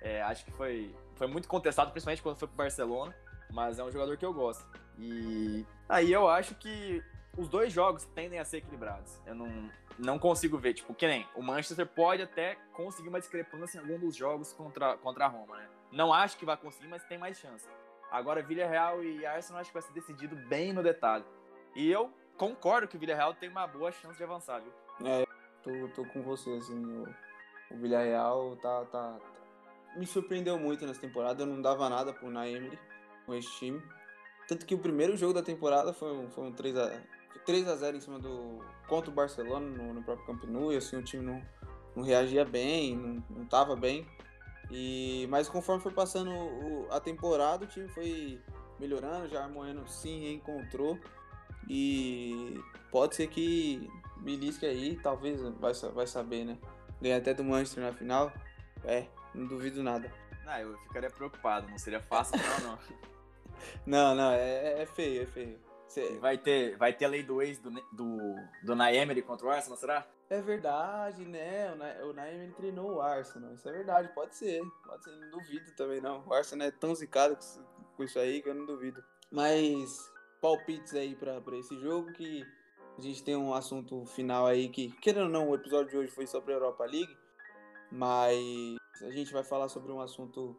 [0.02, 3.16] É, acho que foi, foi muito contestado, principalmente quando foi pro Barcelona,
[3.52, 4.66] mas é um jogador que eu gosto.
[5.02, 7.04] E aí eu acho que
[7.36, 9.20] os dois jogos tendem a ser equilibrados.
[9.26, 13.80] Eu não, não consigo ver, tipo, que nem o Manchester pode até conseguir uma discrepância
[13.80, 15.68] em algum dos jogos contra, contra a Roma, né?
[15.92, 17.68] Não acho que vai conseguir, mas tem mais chance.
[18.12, 21.26] Agora, Villarreal e Arsenal acho que vai ser decidido bem no detalhe.
[21.76, 24.74] E eu concordo que o Villarreal tem uma boa chance de avançar, viu?
[25.08, 25.26] É,
[25.64, 26.84] tô, tô com você, assim.
[26.84, 27.08] O,
[27.72, 31.42] o Villarreal tá, tá, tá, Me surpreendeu muito nessa temporada.
[31.42, 32.78] Eu não dava nada pro Naemery
[33.26, 33.82] com esse time.
[34.52, 37.00] Tanto que o primeiro jogo da temporada foi um, foi um 3x0
[37.46, 38.60] 3 a 0 em cima do.
[38.86, 40.74] contra o Barcelona no, no próprio Camp Nou.
[40.74, 41.42] E assim, o time não,
[41.96, 44.06] não reagia bem, não, não tava bem.
[44.70, 48.42] E, mas conforme foi passando o, a temporada, o time foi
[48.78, 51.00] melhorando, já Moeno sim reencontrou.
[51.70, 52.62] E
[52.92, 56.58] pode ser que belisque aí, talvez vai, vai saber, né?
[57.02, 58.34] Ganhar até do Manchester na final.
[58.84, 60.12] É, não duvido nada.
[60.44, 62.80] Não, eu ficaria preocupado, não seria fácil não, não.
[63.86, 65.60] não, não, é, é feio, é feio.
[65.88, 66.18] Cê...
[66.20, 69.78] Vai, ter, vai ter a lei do ex do, do, do Naemery contra o Arsenal,
[69.78, 70.08] será?
[70.30, 71.74] É verdade, né?
[72.04, 73.54] O, Naemery treinou o Arsenal.
[73.54, 74.62] Isso é verdade, pode ser.
[74.86, 76.24] Pode ser, não duvido também, não.
[76.26, 77.38] O Arsenal é tão zicado
[77.98, 79.04] com isso aí que eu não duvido.
[79.30, 80.10] Mas
[80.42, 82.46] palpites aí pra, pra esse jogo que
[82.98, 86.12] a gente tem um assunto final aí que, querendo ou não, o episódio de hoje
[86.12, 87.18] foi sobre a Europa League,
[87.92, 90.58] mas a gente vai falar sobre um assunto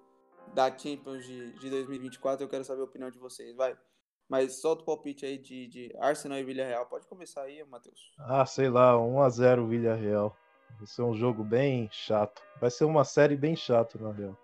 [0.55, 2.45] da Champions de, de 2024.
[2.45, 3.77] Eu quero saber a opinião de vocês, vai.
[4.29, 6.87] Mas solta o palpite aí de, de Arsenal e Villarreal.
[6.87, 8.13] Pode começar aí, Matheus.
[8.19, 10.37] Ah, sei lá, 1x0 Villarreal.
[10.79, 12.43] Vai ser um jogo bem chato.
[12.61, 14.39] Vai ser uma série bem chata, na real.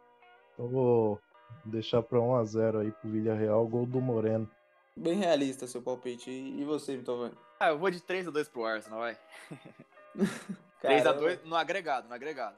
[0.52, 1.20] Então vou
[1.64, 4.50] deixar para 1x0 aí pro Villarreal, gol do Moreno.
[4.96, 6.30] Bem realista seu palpite.
[6.30, 9.18] E você, Vitor Ah, eu vou de 3x2 pro Arsenal, vai.
[10.82, 12.56] 3x2 no agregado, no agregado.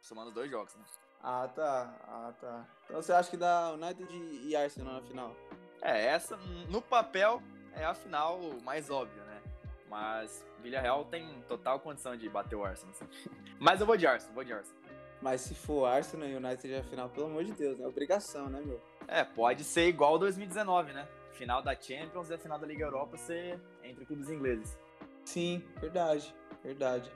[0.00, 0.84] Somando os dois jogos, né?
[1.22, 1.94] Ah, tá.
[2.04, 2.66] Ah, tá.
[2.84, 5.36] Então você acha que dá United e Arsenal na final?
[5.82, 6.36] É, essa
[6.68, 7.42] no papel
[7.74, 9.40] é a final mais óbvia, né?
[9.88, 12.94] Mas Villarreal tem total condição de bater o Arsenal.
[12.94, 13.06] Assim.
[13.58, 14.80] Mas eu vou de Arsenal, vou de Arsenal.
[15.20, 17.86] Mas se for Arsenal e United a final, pelo amor de Deus, né?
[17.86, 18.80] Obrigação, né, meu?
[19.06, 21.06] É, pode ser igual 2019, né?
[21.32, 24.78] Final da Champions e a final da Liga Europa ser entre clubes ingleses.
[25.24, 27.12] Sim, verdade, verdade.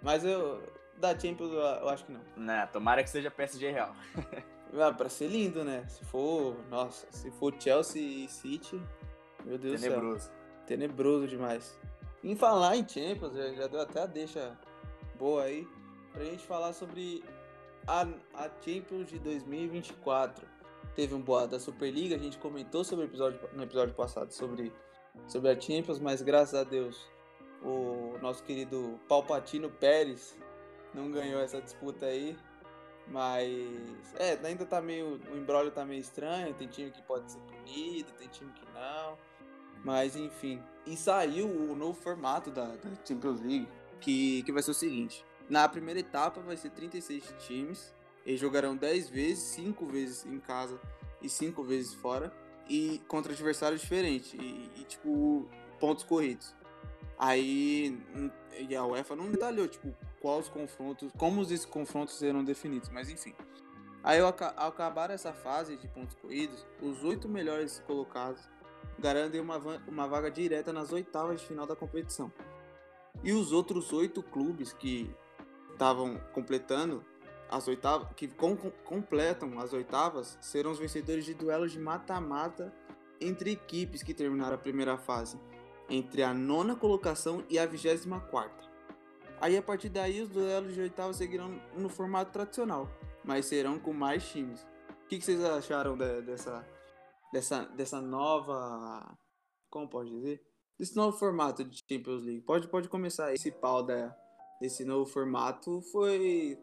[0.00, 0.62] Mas eu,
[0.98, 2.20] da Champions eu acho que não.
[2.36, 3.94] Né, tomara que seja PSG Real.
[4.74, 5.86] Ah, pra ser lindo, né?
[5.88, 8.78] Se for, nossa, se for Chelsea e City,
[9.44, 10.14] meu Deus Tenebroso.
[10.16, 10.32] do céu.
[10.66, 11.78] Tenebroso demais.
[12.22, 14.58] Em falar em Champions, já, deu até a deixa
[15.18, 15.66] boa aí,
[16.12, 17.24] pra gente falar sobre
[17.86, 18.02] a,
[18.34, 20.46] a Champions de 2024.
[20.94, 24.70] Teve um boato da Superliga, a gente comentou sobre o episódio, no episódio passado sobre,
[25.26, 27.08] sobre a Champions, mas graças a Deus
[27.62, 30.36] o nosso querido Palpatino Pérez
[30.94, 32.36] não ganhou essa disputa aí.
[33.10, 35.20] Mas é, ainda tá meio.
[35.32, 36.54] O embrólio tá meio estranho.
[36.54, 39.16] Tem time que pode ser punido, tem time que não.
[39.82, 40.62] Mas enfim.
[40.86, 43.68] E saiu o novo formato da, da Champions League,
[44.00, 47.94] que, que vai ser o seguinte: na primeira etapa vai ser 36 times.
[48.26, 50.78] Eles jogarão 10 vezes, 5 vezes em casa
[51.22, 52.32] e 5 vezes fora.
[52.68, 54.34] E contra adversários diferentes.
[54.34, 55.48] E, e tipo,
[55.80, 56.54] pontos corridos.
[57.18, 57.98] Aí
[58.58, 63.08] e a UEFA não detalhou, tipo, quais os confrontos, como esses confrontos serão definidos, mas
[63.08, 63.34] enfim.
[64.02, 68.40] Aí, ao acabar essa fase de pontos corridos, os oito melhores colocados
[68.98, 72.32] garantem uma, uma vaga direta nas oitavas de final da competição.
[73.22, 75.14] E os outros oito clubes que
[75.72, 77.04] estavam completando
[77.50, 82.72] as oitavas, que com, completam as oitavas, serão os vencedores de duelos de mata-mata
[83.20, 85.40] entre equipes que terminaram a primeira fase,
[85.88, 88.67] entre a nona colocação e a vigésima quarta.
[89.40, 92.88] Aí a partir daí os duelos de oitava seguirão no formato tradicional,
[93.24, 94.66] mas serão com mais times.
[94.88, 96.66] O que, que vocês acharam de, dessa,
[97.32, 99.16] dessa, dessa nova.
[99.70, 100.42] Como pode dizer?
[100.78, 102.42] Desse novo formato de Champions League?
[102.42, 103.32] Pode, pode começar.
[103.32, 104.16] Esse pau da,
[104.60, 106.58] desse novo formato foi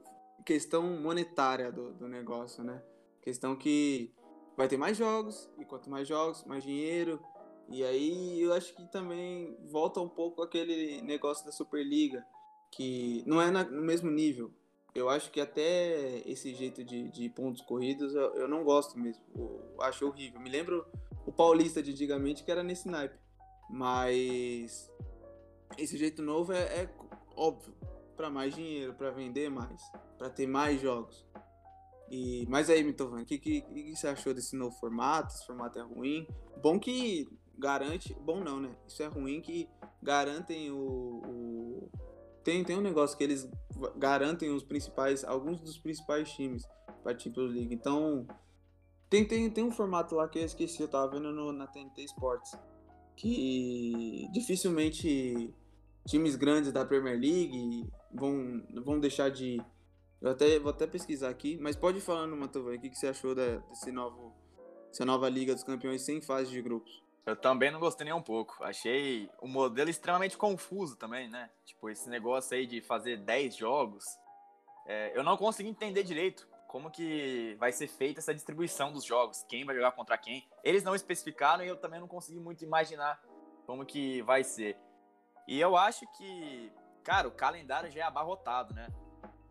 [0.45, 2.81] questão monetária do, do negócio, né?
[3.21, 4.13] Questão que
[4.55, 7.19] vai ter mais jogos, e quanto mais jogos, mais dinheiro.
[7.67, 12.25] E aí eu acho que também volta um pouco aquele negócio da Superliga,
[12.71, 14.51] que não é na, no mesmo nível.
[14.93, 19.23] Eu acho que até esse jeito de, de pontos corridos eu, eu, não gosto mesmo.
[19.35, 20.39] Eu acho horrível.
[20.39, 20.85] Me lembro
[21.25, 23.17] o Paulista de antigamente que era nesse naipe.
[23.69, 24.89] Mas
[25.77, 26.89] esse jeito novo é, é
[27.35, 27.75] óbvio
[28.15, 29.81] para mais dinheiro, para vender mais,
[30.17, 31.25] para ter mais jogos.
[32.09, 35.33] E, mas aí, Mitovan, o que, que, que, você achou desse novo formato?
[35.33, 36.27] Esse formato é ruim?
[36.61, 38.13] Bom que garante.
[38.21, 38.75] Bom não, né?
[38.87, 39.67] Isso é ruim que
[40.01, 41.44] garantem o, o
[42.45, 43.49] tem, tem um negócio que eles
[43.97, 46.63] garantem os principais, alguns dos principais times
[47.03, 47.73] para Champions League.
[47.73, 48.25] Então,
[49.09, 52.03] tem, tem, tem um formato lá que eu esqueci, eu tava vendo no, na TNT
[52.03, 52.55] Sports,
[53.17, 55.51] que dificilmente
[56.07, 59.59] times grandes da Premier League vão, vão deixar de.
[60.21, 63.07] Eu até, vou até pesquisar aqui, mas pode ir falando, Matovan, o que, que você
[63.07, 64.35] achou da, desse novo,
[64.91, 67.04] essa nova Liga dos Campeões sem fase de grupos.
[67.25, 68.63] Eu também não gostei nem um pouco.
[68.63, 71.49] Achei o modelo extremamente confuso também, né?
[71.65, 74.05] Tipo, esse negócio aí de fazer 10 jogos.
[74.85, 79.43] É, eu não consegui entender direito como que vai ser feita essa distribuição dos jogos,
[79.47, 80.47] quem vai jogar contra quem.
[80.63, 83.19] Eles não especificaram e eu também não consegui muito imaginar
[83.65, 84.77] como que vai ser.
[85.47, 86.71] E eu acho que,
[87.03, 88.87] cara, o calendário já é abarrotado, né?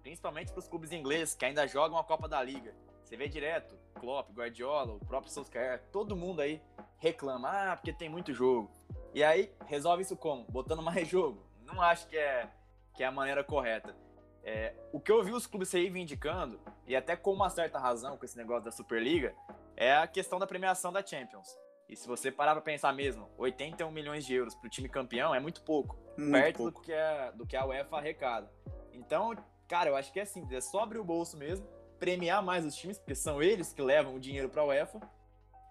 [0.00, 2.76] Principalmente para os clubes ingleses que ainda jogam a Copa da Liga.
[3.02, 6.62] Você vê direto, Klopp, Guardiola, o próprio Solskjaer, todo mundo aí
[7.04, 8.70] reclama, ah, porque tem muito jogo.
[9.12, 10.44] E aí, resolve isso como?
[10.44, 11.44] Botando mais jogo.
[11.62, 12.48] Não acho que é,
[12.94, 13.94] que é a maneira correta.
[14.42, 18.16] É, o que eu vi os clubes se reivindicando, e até com uma certa razão
[18.16, 19.34] com esse negócio da Superliga,
[19.76, 21.58] é a questão da premiação da Champions.
[21.88, 25.40] E se você parar pra pensar mesmo, 81 milhões de euros pro time campeão é
[25.40, 25.98] muito pouco.
[26.16, 26.80] Muito perto pouco.
[26.80, 28.50] Do, que a, do que a UEFA arrecada.
[28.92, 29.34] Então,
[29.68, 31.66] cara, eu acho que é simples, é só abrir o bolso mesmo,
[31.98, 35.00] premiar mais os times, porque são eles que levam o dinheiro pra UEFA,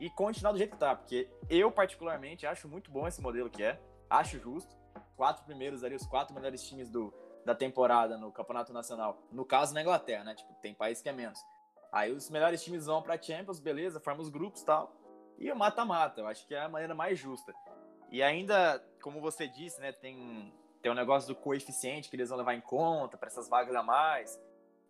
[0.04, 0.94] e continuar do jeito que tá.
[0.94, 3.80] Porque eu, particularmente, acho muito bom esse modelo que é.
[4.10, 4.76] Acho justo.
[5.16, 7.14] Quatro primeiros ali, os quatro melhores times do,
[7.46, 9.18] da temporada no Campeonato Nacional.
[9.32, 10.36] No caso, na Inglaterra, né?
[10.36, 11.40] Tipo, tem país que é menos.
[11.90, 14.94] Aí os melhores times vão pra Champions, beleza, forma os grupos e tal.
[15.38, 17.54] E o mata-mata, eu acho que é a maneira mais justa.
[18.12, 22.38] E ainda, como você disse, né, tem, tem um negócio do coeficiente que eles vão
[22.38, 24.38] levar em conta para essas vagas a mais.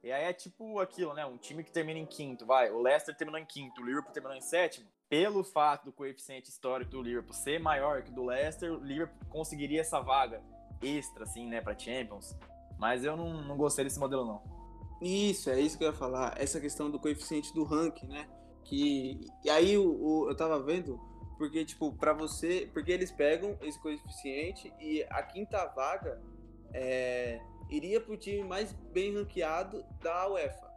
[0.03, 1.23] E aí é tipo aquilo, né?
[1.25, 2.71] Um time que termina em quinto, vai.
[2.71, 4.91] O Leicester terminou em quinto, o Liverpool terminou em sétimo.
[5.13, 9.15] Pelo fato do coeficiente histórico do Liverpool ser maior que o do Leicester, o Liverpool
[9.29, 10.41] conseguiria essa vaga
[10.81, 12.35] extra, assim, né, pra Champions.
[12.79, 14.41] Mas eu não, não gostei desse modelo, não.
[14.99, 16.33] Isso, é isso que eu ia falar.
[16.41, 18.27] Essa questão do coeficiente do ranking, né?
[18.63, 19.27] Que.
[19.43, 20.99] E aí o, o- eu tava vendo,
[21.37, 22.67] porque, tipo, pra você.
[22.73, 26.19] Porque eles pegam esse coeficiente e a quinta vaga
[26.73, 30.72] é, iria pro time mais bem ranqueado da UEFA.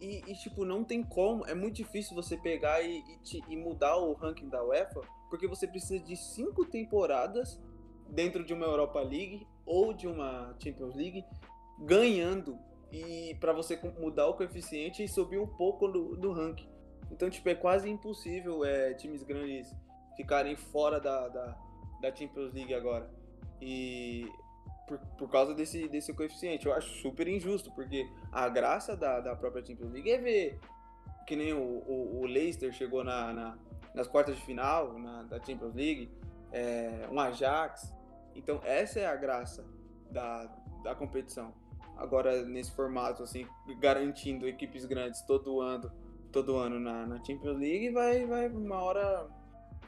[0.00, 1.46] E, e, tipo, não tem como.
[1.46, 5.46] É muito difícil você pegar e, e te- e mudar o ranking da UEFA, porque
[5.46, 7.60] você precisa de cinco temporadas
[8.10, 11.24] dentro de uma Europa League ou de uma Champions League
[11.80, 12.58] ganhando
[12.92, 16.68] e para você mudar o coeficiente e subir um pouco no, no ranking.
[17.10, 19.74] Então, tipo, é quase impossível é, times grandes
[20.16, 21.58] ficarem fora da, da,
[22.00, 23.10] da Champions League agora.
[23.60, 24.28] E
[24.86, 26.66] por, por causa desse, desse coeficiente.
[26.66, 30.60] Eu acho super injusto, porque a graça da, da própria Champions League é ver
[31.26, 33.58] que nem o, o, o Leicester chegou na, na-
[33.94, 36.10] nas quartas de final na, da Champions League,
[36.52, 37.94] é, um Ajax.
[38.34, 39.64] Então, essa é a graça
[40.10, 40.46] da,
[40.82, 41.52] da competição.
[41.96, 43.46] Agora, nesse formato, assim,
[43.78, 45.90] garantindo equipes grandes todo ano,
[46.32, 49.28] todo ano na, na Champions League, vai, vai, uma hora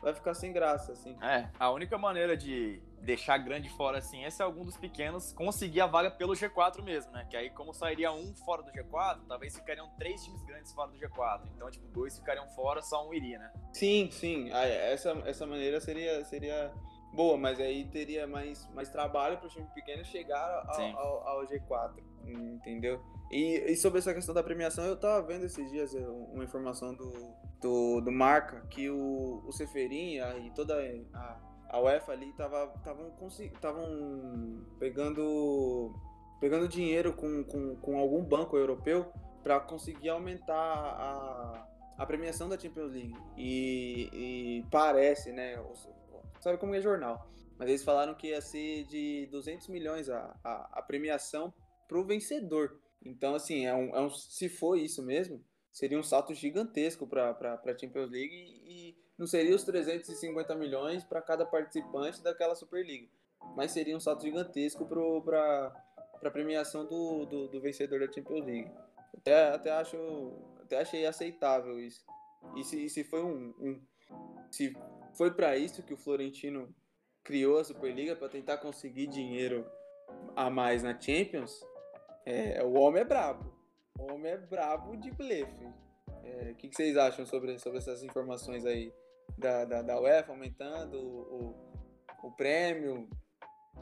[0.00, 1.16] vai ficar sem graça, assim.
[1.20, 5.80] É, a única maneira de deixar grande fora assim é se algum dos pequenos conseguir
[5.80, 7.26] a vaga pelo G4 mesmo, né?
[7.30, 10.98] Que aí, como sairia um fora do G4, talvez ficariam três times grandes fora do
[10.98, 11.42] G4.
[11.54, 13.52] Então, tipo, dois ficariam fora, só um iria, né?
[13.72, 14.50] Sim, sim.
[14.52, 16.72] Ah, Essa, essa maneira seria, seria
[17.12, 21.46] boa, mas aí teria mais, mais trabalho para o time pequeno chegar ao, ao, ao
[21.46, 21.94] G4,
[22.26, 23.02] entendeu?
[23.30, 26.94] E, e sobre essa questão da premiação, eu tava vendo esses dias eh, uma informação
[26.94, 30.74] do, do, do Marca que o, o Seferin e toda
[31.14, 31.36] a,
[31.68, 32.72] a UEFA ali estavam
[33.38, 35.94] estavam pegando
[36.40, 39.10] pegando dinheiro com, com, com algum banco europeu
[39.42, 43.16] para conseguir aumentar a, a premiação da Champions League.
[43.36, 45.62] E, e parece, né?
[46.40, 47.30] Sabe como é jornal?
[47.58, 51.52] Mas eles falaram que ia ser de 200 milhões a, a, a premiação
[51.88, 52.78] pro vencedor.
[53.02, 57.30] Então, assim, é um, é um, se for isso mesmo, seria um salto gigantesco para
[57.30, 63.08] a Champions League e não seria os 350 milhões para cada participante daquela Superliga.
[63.54, 64.84] Mas seria um salto gigantesco
[65.22, 65.72] para
[66.22, 68.70] a premiação do, do, do vencedor da Champions League.
[69.16, 72.04] Até, até, acho, até achei aceitável isso.
[72.56, 73.82] E se, se foi um, um-
[74.50, 74.76] se
[75.14, 76.74] foi para isso que o Florentino
[77.24, 79.66] criou a Superliga para tentar conseguir dinheiro
[80.36, 81.64] a mais na Champions,
[82.24, 83.54] é, o homem é brabo.
[83.98, 85.66] O homem é brabo de blefe.
[86.22, 88.92] É, O que, que vocês acham sobre, sobre essas informações aí
[89.36, 91.54] da, da, da UEFA aumentando o,
[92.22, 93.08] o, o prêmio?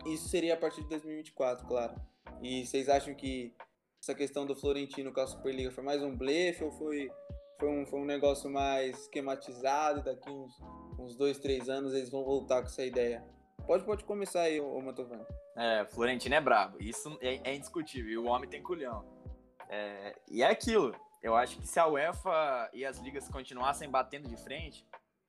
[0.07, 1.95] Isso seria a partir de 2024, claro.
[2.43, 3.55] E vocês acham que
[4.03, 7.11] essa questão do Florentino com a Superliga foi mais um blefe ou foi,
[7.59, 10.61] foi, um, foi um negócio mais esquematizado daqui uns,
[10.99, 13.25] uns dois, três anos eles vão voltar com essa ideia?
[13.67, 15.25] Pode, pode começar aí, ô Mantovani.
[15.57, 16.77] É, Florentino é brabo.
[16.83, 18.11] Isso é, é indiscutível.
[18.11, 19.05] E o homem tem culhão.
[19.71, 20.95] É, e é aquilo.
[21.23, 24.87] Eu acho que se a UEFA e as ligas continuassem batendo de frente,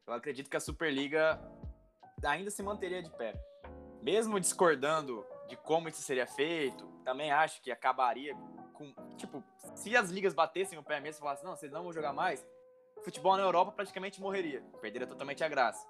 [0.07, 1.39] eu acredito que a Superliga
[2.23, 3.33] ainda se manteria de pé.
[4.01, 8.35] Mesmo discordando de como isso seria feito, também acho que acabaria
[8.73, 8.93] com.
[9.17, 9.43] Tipo,
[9.75, 12.45] se as ligas batessem o pé mesmo e falassem, não, vocês não vão jogar mais,
[13.03, 15.87] futebol na Europa praticamente morreria, perderia totalmente a graça.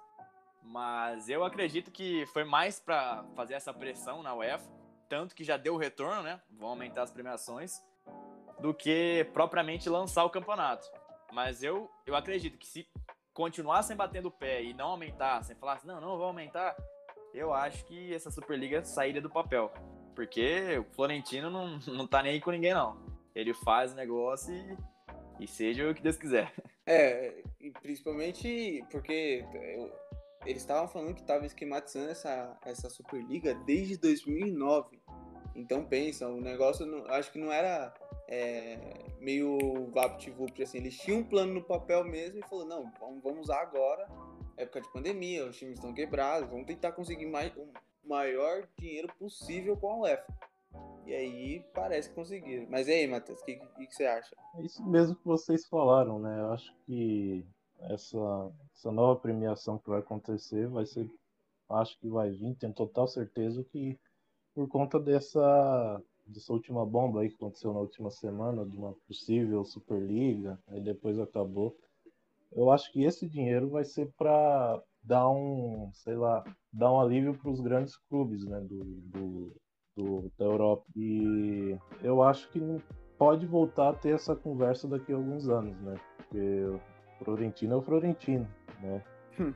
[0.62, 4.68] Mas eu acredito que foi mais para fazer essa pressão na UEFA,
[5.08, 6.40] tanto que já deu retorno, né?
[6.50, 7.80] Vão aumentar as premiações,
[8.58, 10.90] do que propriamente lançar o campeonato.
[11.32, 12.88] Mas eu, eu acredito que se
[13.36, 16.74] continuassem batendo o pé e não aumentassem, falassem, não, não vou aumentar,
[17.34, 19.70] eu acho que essa Superliga sairia do papel.
[20.14, 22.98] Porque o Florentino não, não tá nem aí com ninguém, não.
[23.34, 26.52] Ele faz o negócio e, e seja o que Deus quiser.
[26.88, 29.92] É, e principalmente porque eu,
[30.46, 35.02] eles estavam falando que estava esquematizando essa, essa Superliga desde 2009.
[35.56, 37.92] Então pensa, o negócio não, acho que não era
[38.28, 42.92] é, meio vapt-vupt, assim, eles tinham um plano no papel mesmo e falou, não,
[43.22, 44.08] vamos, usar agora,
[44.56, 47.68] época de pandemia, os times estão quebrados, vamos tentar conseguir mais, o
[48.04, 50.34] maior dinheiro possível com a UEFA.
[51.06, 52.66] E aí parece que conseguiram.
[52.68, 54.34] Mas e aí, Matheus, o que, que, que, você acha?
[54.56, 56.40] É isso mesmo que vocês falaram, né?
[56.40, 57.46] Eu acho que
[57.80, 61.08] essa, essa nova premiação que vai acontecer vai ser.
[61.68, 63.98] Acho que vai vir, tenho total certeza que
[64.54, 69.64] por conta dessa, dessa última bomba aí que aconteceu na última semana, de uma possível
[69.64, 71.76] Superliga, aí depois acabou.
[72.52, 77.34] Eu acho que esse dinheiro vai ser para dar um, sei lá, dar um alívio
[77.34, 79.56] para os grandes clubes, né, do, do,
[79.96, 80.84] do, da Europa.
[80.96, 82.60] E eu acho que
[83.16, 87.76] pode voltar a ter essa conversa daqui a alguns anos, né, porque o Florentino é
[87.76, 88.48] o Florentino,
[88.82, 89.04] né.
[89.38, 89.52] Hum.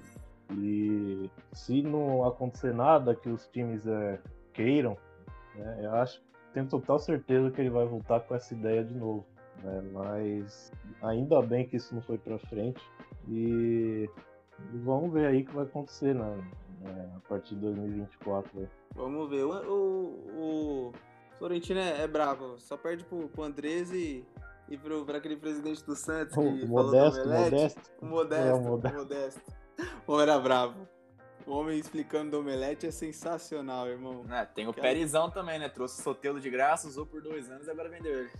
[0.58, 4.20] E se não acontecer nada que os times é,
[4.52, 4.96] queiram,
[5.54, 6.22] né, eu acho,
[6.52, 9.24] tenho total certeza que ele vai voltar com essa ideia de novo.
[9.62, 10.72] Né, mas
[11.02, 12.80] ainda bem que isso não foi para frente
[13.28, 14.08] e
[14.82, 16.36] vamos ver aí o que vai acontecer né,
[16.80, 18.58] né, a partir de 2024.
[18.58, 18.68] Né.
[18.94, 19.44] Vamos ver.
[19.44, 20.92] O, o, o
[21.38, 24.24] Florentino é, é, bravo, só perde pro, pro Andrés e,
[24.68, 27.80] e pro, pro aquele presidente do Santos que o falou modesto, do Modesto.
[28.00, 28.98] O Modesto, é, o modesto.
[28.98, 29.60] modesto.
[30.06, 30.86] O homem era bravo.
[31.50, 34.24] O homem explicando do omelete é sensacional, irmão.
[34.32, 34.86] É, tem o Cara...
[34.86, 35.68] Perizão também, né?
[35.68, 38.30] Trouxe o Sotelo de graça, usou por dois anos e agora vendeu ele.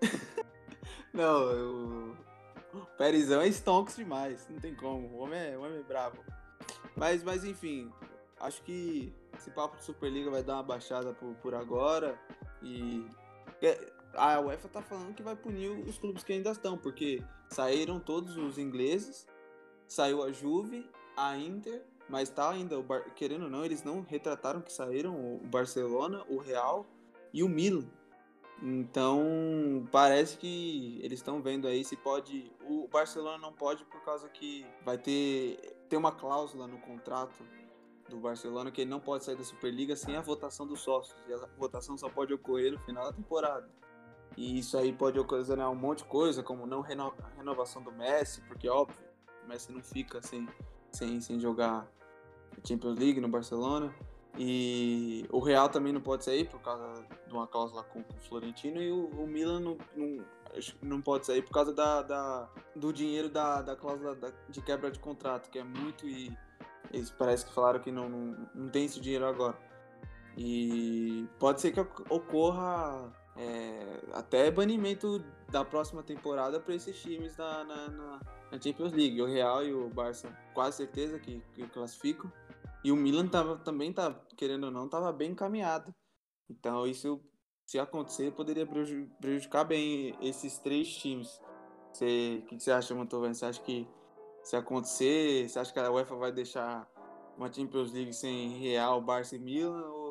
[1.12, 2.16] Não, o...
[2.72, 5.08] o Perizão é stonks demais, não tem como.
[5.08, 6.24] O homem é, o homem é bravo.
[6.96, 7.92] Mas, mas enfim,
[8.38, 12.16] acho que esse papo de Superliga vai dar uma baixada por, por agora.
[12.62, 13.04] E
[14.14, 18.36] a UEFA tá falando que vai punir os clubes que ainda estão, porque saíram todos
[18.36, 19.26] os ingleses,
[19.88, 23.10] saiu a Juve, a Inter mas tá ainda, Bar...
[23.14, 26.84] querendo ou não, eles não retrataram que saíram o Barcelona, o Real
[27.32, 27.86] e o Milan.
[28.62, 32.52] Então, parece que eles estão vendo aí se pode.
[32.68, 35.56] O Barcelona não pode por causa que vai ter,
[35.88, 37.42] ter uma cláusula no contrato
[38.10, 41.16] do Barcelona que ele não pode sair da Superliga sem a votação dos sócios.
[41.26, 43.70] E a votação só pode ocorrer no final da temporada.
[44.36, 47.14] E isso aí pode ocasionar um monte de coisa, como não reno...
[47.38, 49.02] renovação do Messi, porque óbvio,
[49.42, 50.46] o Messi não fica sem,
[50.90, 51.90] sem, sem jogar
[52.64, 53.94] Champions League no Barcelona.
[54.38, 58.80] E o Real também não pode sair por causa de uma cláusula com, o Florentino.
[58.80, 60.24] E o, o Milan não, não,
[60.82, 64.90] não, pode sair por causa da, da do dinheiro da, da cláusula da, de quebra
[64.90, 66.08] de contrato, que é muito.
[66.08, 66.34] E
[66.92, 69.56] eles parece que falaram que não, não, não tem esse dinheiro agora.
[70.36, 77.64] E pode ser que ocorra é, até banimento da próxima temporada para esses times na,
[77.64, 78.20] na, na,
[78.50, 79.20] na, Champions League.
[79.20, 82.30] O Real e o Barça, quase certeza que, que classificam.
[82.84, 85.94] E o Milan tava, também tá, querendo ou não, estava bem encaminhado.
[86.50, 87.20] Então isso,
[87.66, 91.40] se acontecer, poderia prejudicar bem esses três times.
[91.90, 93.32] O que, você acha, Mantovan?
[93.32, 93.88] Você acha que
[94.42, 96.90] se acontecer, você acha que a UEFA vai deixar
[97.36, 100.01] uma Champions League sem Real, Barça e Milan?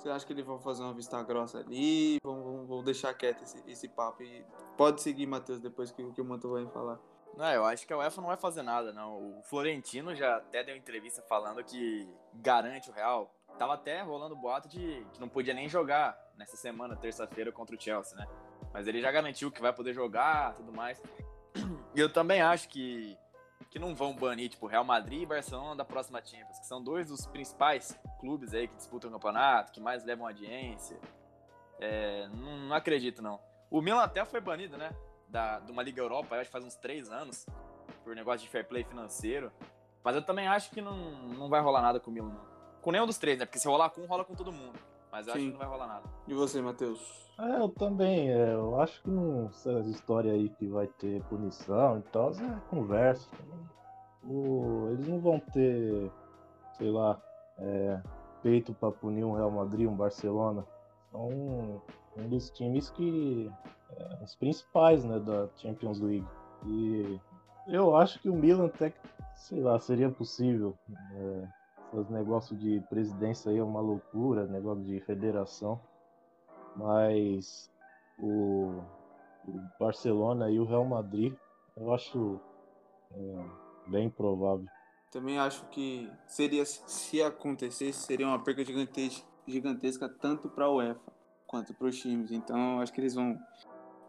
[0.00, 2.16] Você acha que eles vão fazer uma vista grossa ali?
[2.24, 4.22] Vão, deixar quieto esse, esse papo?
[4.22, 4.42] E
[4.74, 6.98] pode seguir, Matheus, depois que, que o Mantovan falar.
[7.36, 9.38] Não, eu acho que a UEFA não vai fazer nada, não.
[9.38, 13.30] O Florentino já até deu entrevista falando que garante o Real.
[13.58, 17.80] Tava até rolando boato de que não podia nem jogar nessa semana, terça-feira, contra o
[17.80, 18.26] Chelsea, né?
[18.72, 21.00] Mas ele já garantiu que vai poder jogar tudo mais.
[21.92, 23.18] E eu também acho que,
[23.68, 27.08] que não vão banir, tipo, Real Madrid e Barcelona da próxima Champions, que são dois
[27.08, 30.98] dos principais clubes aí que disputam o campeonato, que mais levam audiência.
[31.78, 33.40] É, não, não acredito, não.
[33.70, 34.90] O Milan até foi banido, né?
[35.30, 37.46] da, de uma Liga Europa, acho que faz uns três anos,
[38.02, 39.52] por negócio de fair play financeiro.
[40.02, 40.96] Mas eu também acho que não,
[41.28, 42.50] não vai rolar nada com o Milan, não.
[42.80, 43.44] Com nenhum dos três, né?
[43.44, 44.78] Porque se rolar com um, rola com todo mundo.
[45.10, 45.30] Mas Sim.
[45.30, 46.08] acho que não vai rolar nada.
[46.26, 47.30] E você, Matheus?
[47.38, 48.30] É, eu também.
[48.30, 49.46] É, eu acho que não.
[49.46, 53.28] Essas histórias aí que vai ter punição e tal, é conversa.
[54.24, 56.10] O, eles não vão ter,
[56.76, 57.20] sei lá,
[57.58, 58.00] é,
[58.42, 60.64] peito para punir um Real Madrid, um Barcelona.
[61.10, 61.82] São
[62.16, 63.50] um dos times que.
[63.96, 66.26] É, os principais né, da Champions League.
[66.66, 67.18] E
[67.66, 68.92] Eu acho que o Milan até,
[69.34, 70.76] sei lá, seria possível.
[71.14, 71.48] É,
[71.92, 75.80] esses negócios de presidência aí é uma loucura, negócio de federação.
[76.76, 77.70] Mas
[78.18, 78.80] o,
[79.46, 81.34] o Barcelona e o Real Madrid,
[81.76, 82.40] eu acho
[83.12, 83.44] é,
[83.88, 84.66] bem provável.
[85.10, 91.12] Também acho que seria, se acontecesse, seria uma perca gigantesca, gigantesca tanto para a UEFA
[91.46, 92.30] quanto para os times.
[92.30, 93.36] Então acho que eles vão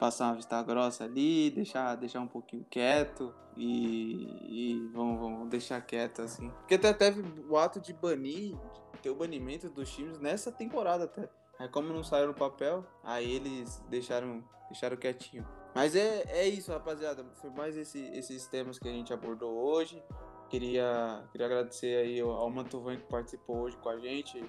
[0.01, 5.79] passar uma vista grossa ali, deixar, deixar um pouquinho quieto e, e vão, vão deixar
[5.79, 6.49] quieto assim.
[6.49, 8.57] Porque até teve o ato de banir,
[8.93, 11.29] de ter o banimento dos times nessa temporada até.
[11.59, 15.47] Aí como não saiu no papel, aí eles deixaram, deixaram quietinho.
[15.75, 17.23] Mas é, é isso, rapaziada.
[17.35, 20.01] Foi mais esse, esses temas que a gente abordou hoje.
[20.49, 24.43] Queria, queria agradecer aí ao Mantovan que participou hoje com a gente.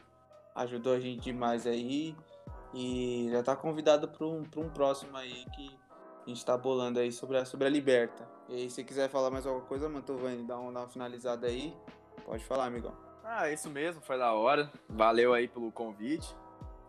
[0.54, 2.16] Ajudou a gente demais aí.
[2.74, 5.78] E já tá convidado para um, um próximo aí que
[6.26, 8.26] a gente tá bolando aí sobre a, sobre a Liberta.
[8.48, 11.74] E aí, se quiser falar mais alguma coisa, Mantovani, dá, um, dá uma finalizada aí.
[12.24, 12.92] Pode falar, amigão.
[13.24, 14.70] Ah, isso mesmo, foi da hora.
[14.88, 16.34] Valeu aí pelo convite.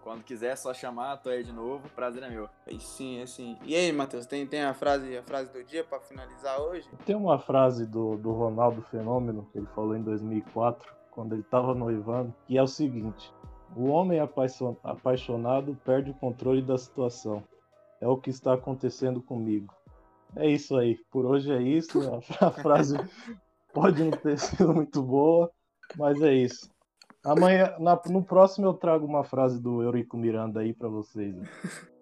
[0.03, 1.87] Quando quiser, é só chamar, tô aí de novo.
[1.95, 2.49] Prazer é meu.
[2.67, 3.57] Aí sim, é sim.
[3.63, 6.89] E aí, Matheus, tem, tem a frase a frase do dia para finalizar hoje?
[7.05, 11.73] Tem uma frase do, do Ronaldo Fenômeno que ele falou em 2004, quando ele tava
[11.73, 13.33] noivando, que é o seguinte:
[13.75, 17.43] o homem apaixonado perde o controle da situação.
[17.99, 19.73] É o que está acontecendo comigo.
[20.35, 20.97] É isso aí.
[21.11, 21.99] Por hoje é isso.
[22.39, 22.97] A frase
[23.73, 25.51] pode não ter sido muito boa,
[25.97, 26.71] mas é isso.
[27.25, 31.35] Amanhã, na, no próximo, eu trago uma frase do Eurico Miranda aí para vocês.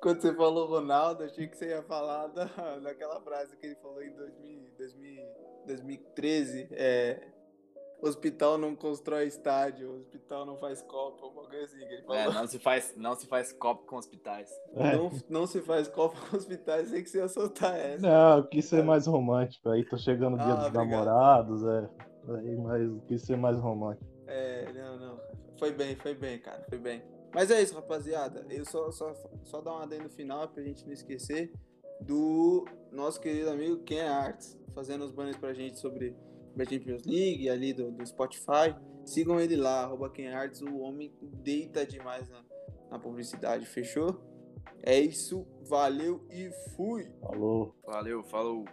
[0.00, 2.44] Quando você falou Ronaldo, achei que você ia falar da,
[2.82, 5.22] daquela frase que ele falou em 2000, 2000,
[5.66, 6.68] 2013.
[6.72, 7.28] É,
[8.00, 12.16] hospital não constrói estádio, hospital não faz copo, alguma coisa assim que ele falou.
[12.16, 14.50] É, não se faz, não se faz copo com hospitais.
[14.74, 14.96] É.
[14.96, 18.06] Não, não se faz copo com hospitais, sei que você ia soltar essa.
[18.06, 19.68] Não, quis ser mais romântico.
[19.70, 20.90] Aí tô chegando o dia ah, dos obrigado.
[20.90, 21.90] namorados, é.
[22.36, 24.06] Aí, mas quis ser mais romântico.
[24.26, 25.20] É, não, não.
[25.58, 27.02] Foi bem, foi bem, cara, foi bem.
[27.34, 28.46] Mas é isso, rapaziada.
[28.48, 29.12] Eu só, só,
[29.44, 31.52] só dar uma adendo no final pra gente não esquecer
[32.00, 36.16] do nosso querido amigo Ken Arts, fazendo os banners pra gente sobre
[36.58, 38.74] da Champions League, ali do, do Spotify.
[39.04, 42.44] Sigam ele lá, arroba Ken Arts, o homem deita demais na,
[42.90, 44.20] na publicidade, fechou?
[44.82, 47.10] É isso, valeu e fui!
[47.20, 47.74] Falou!
[47.86, 48.64] Valeu, falou!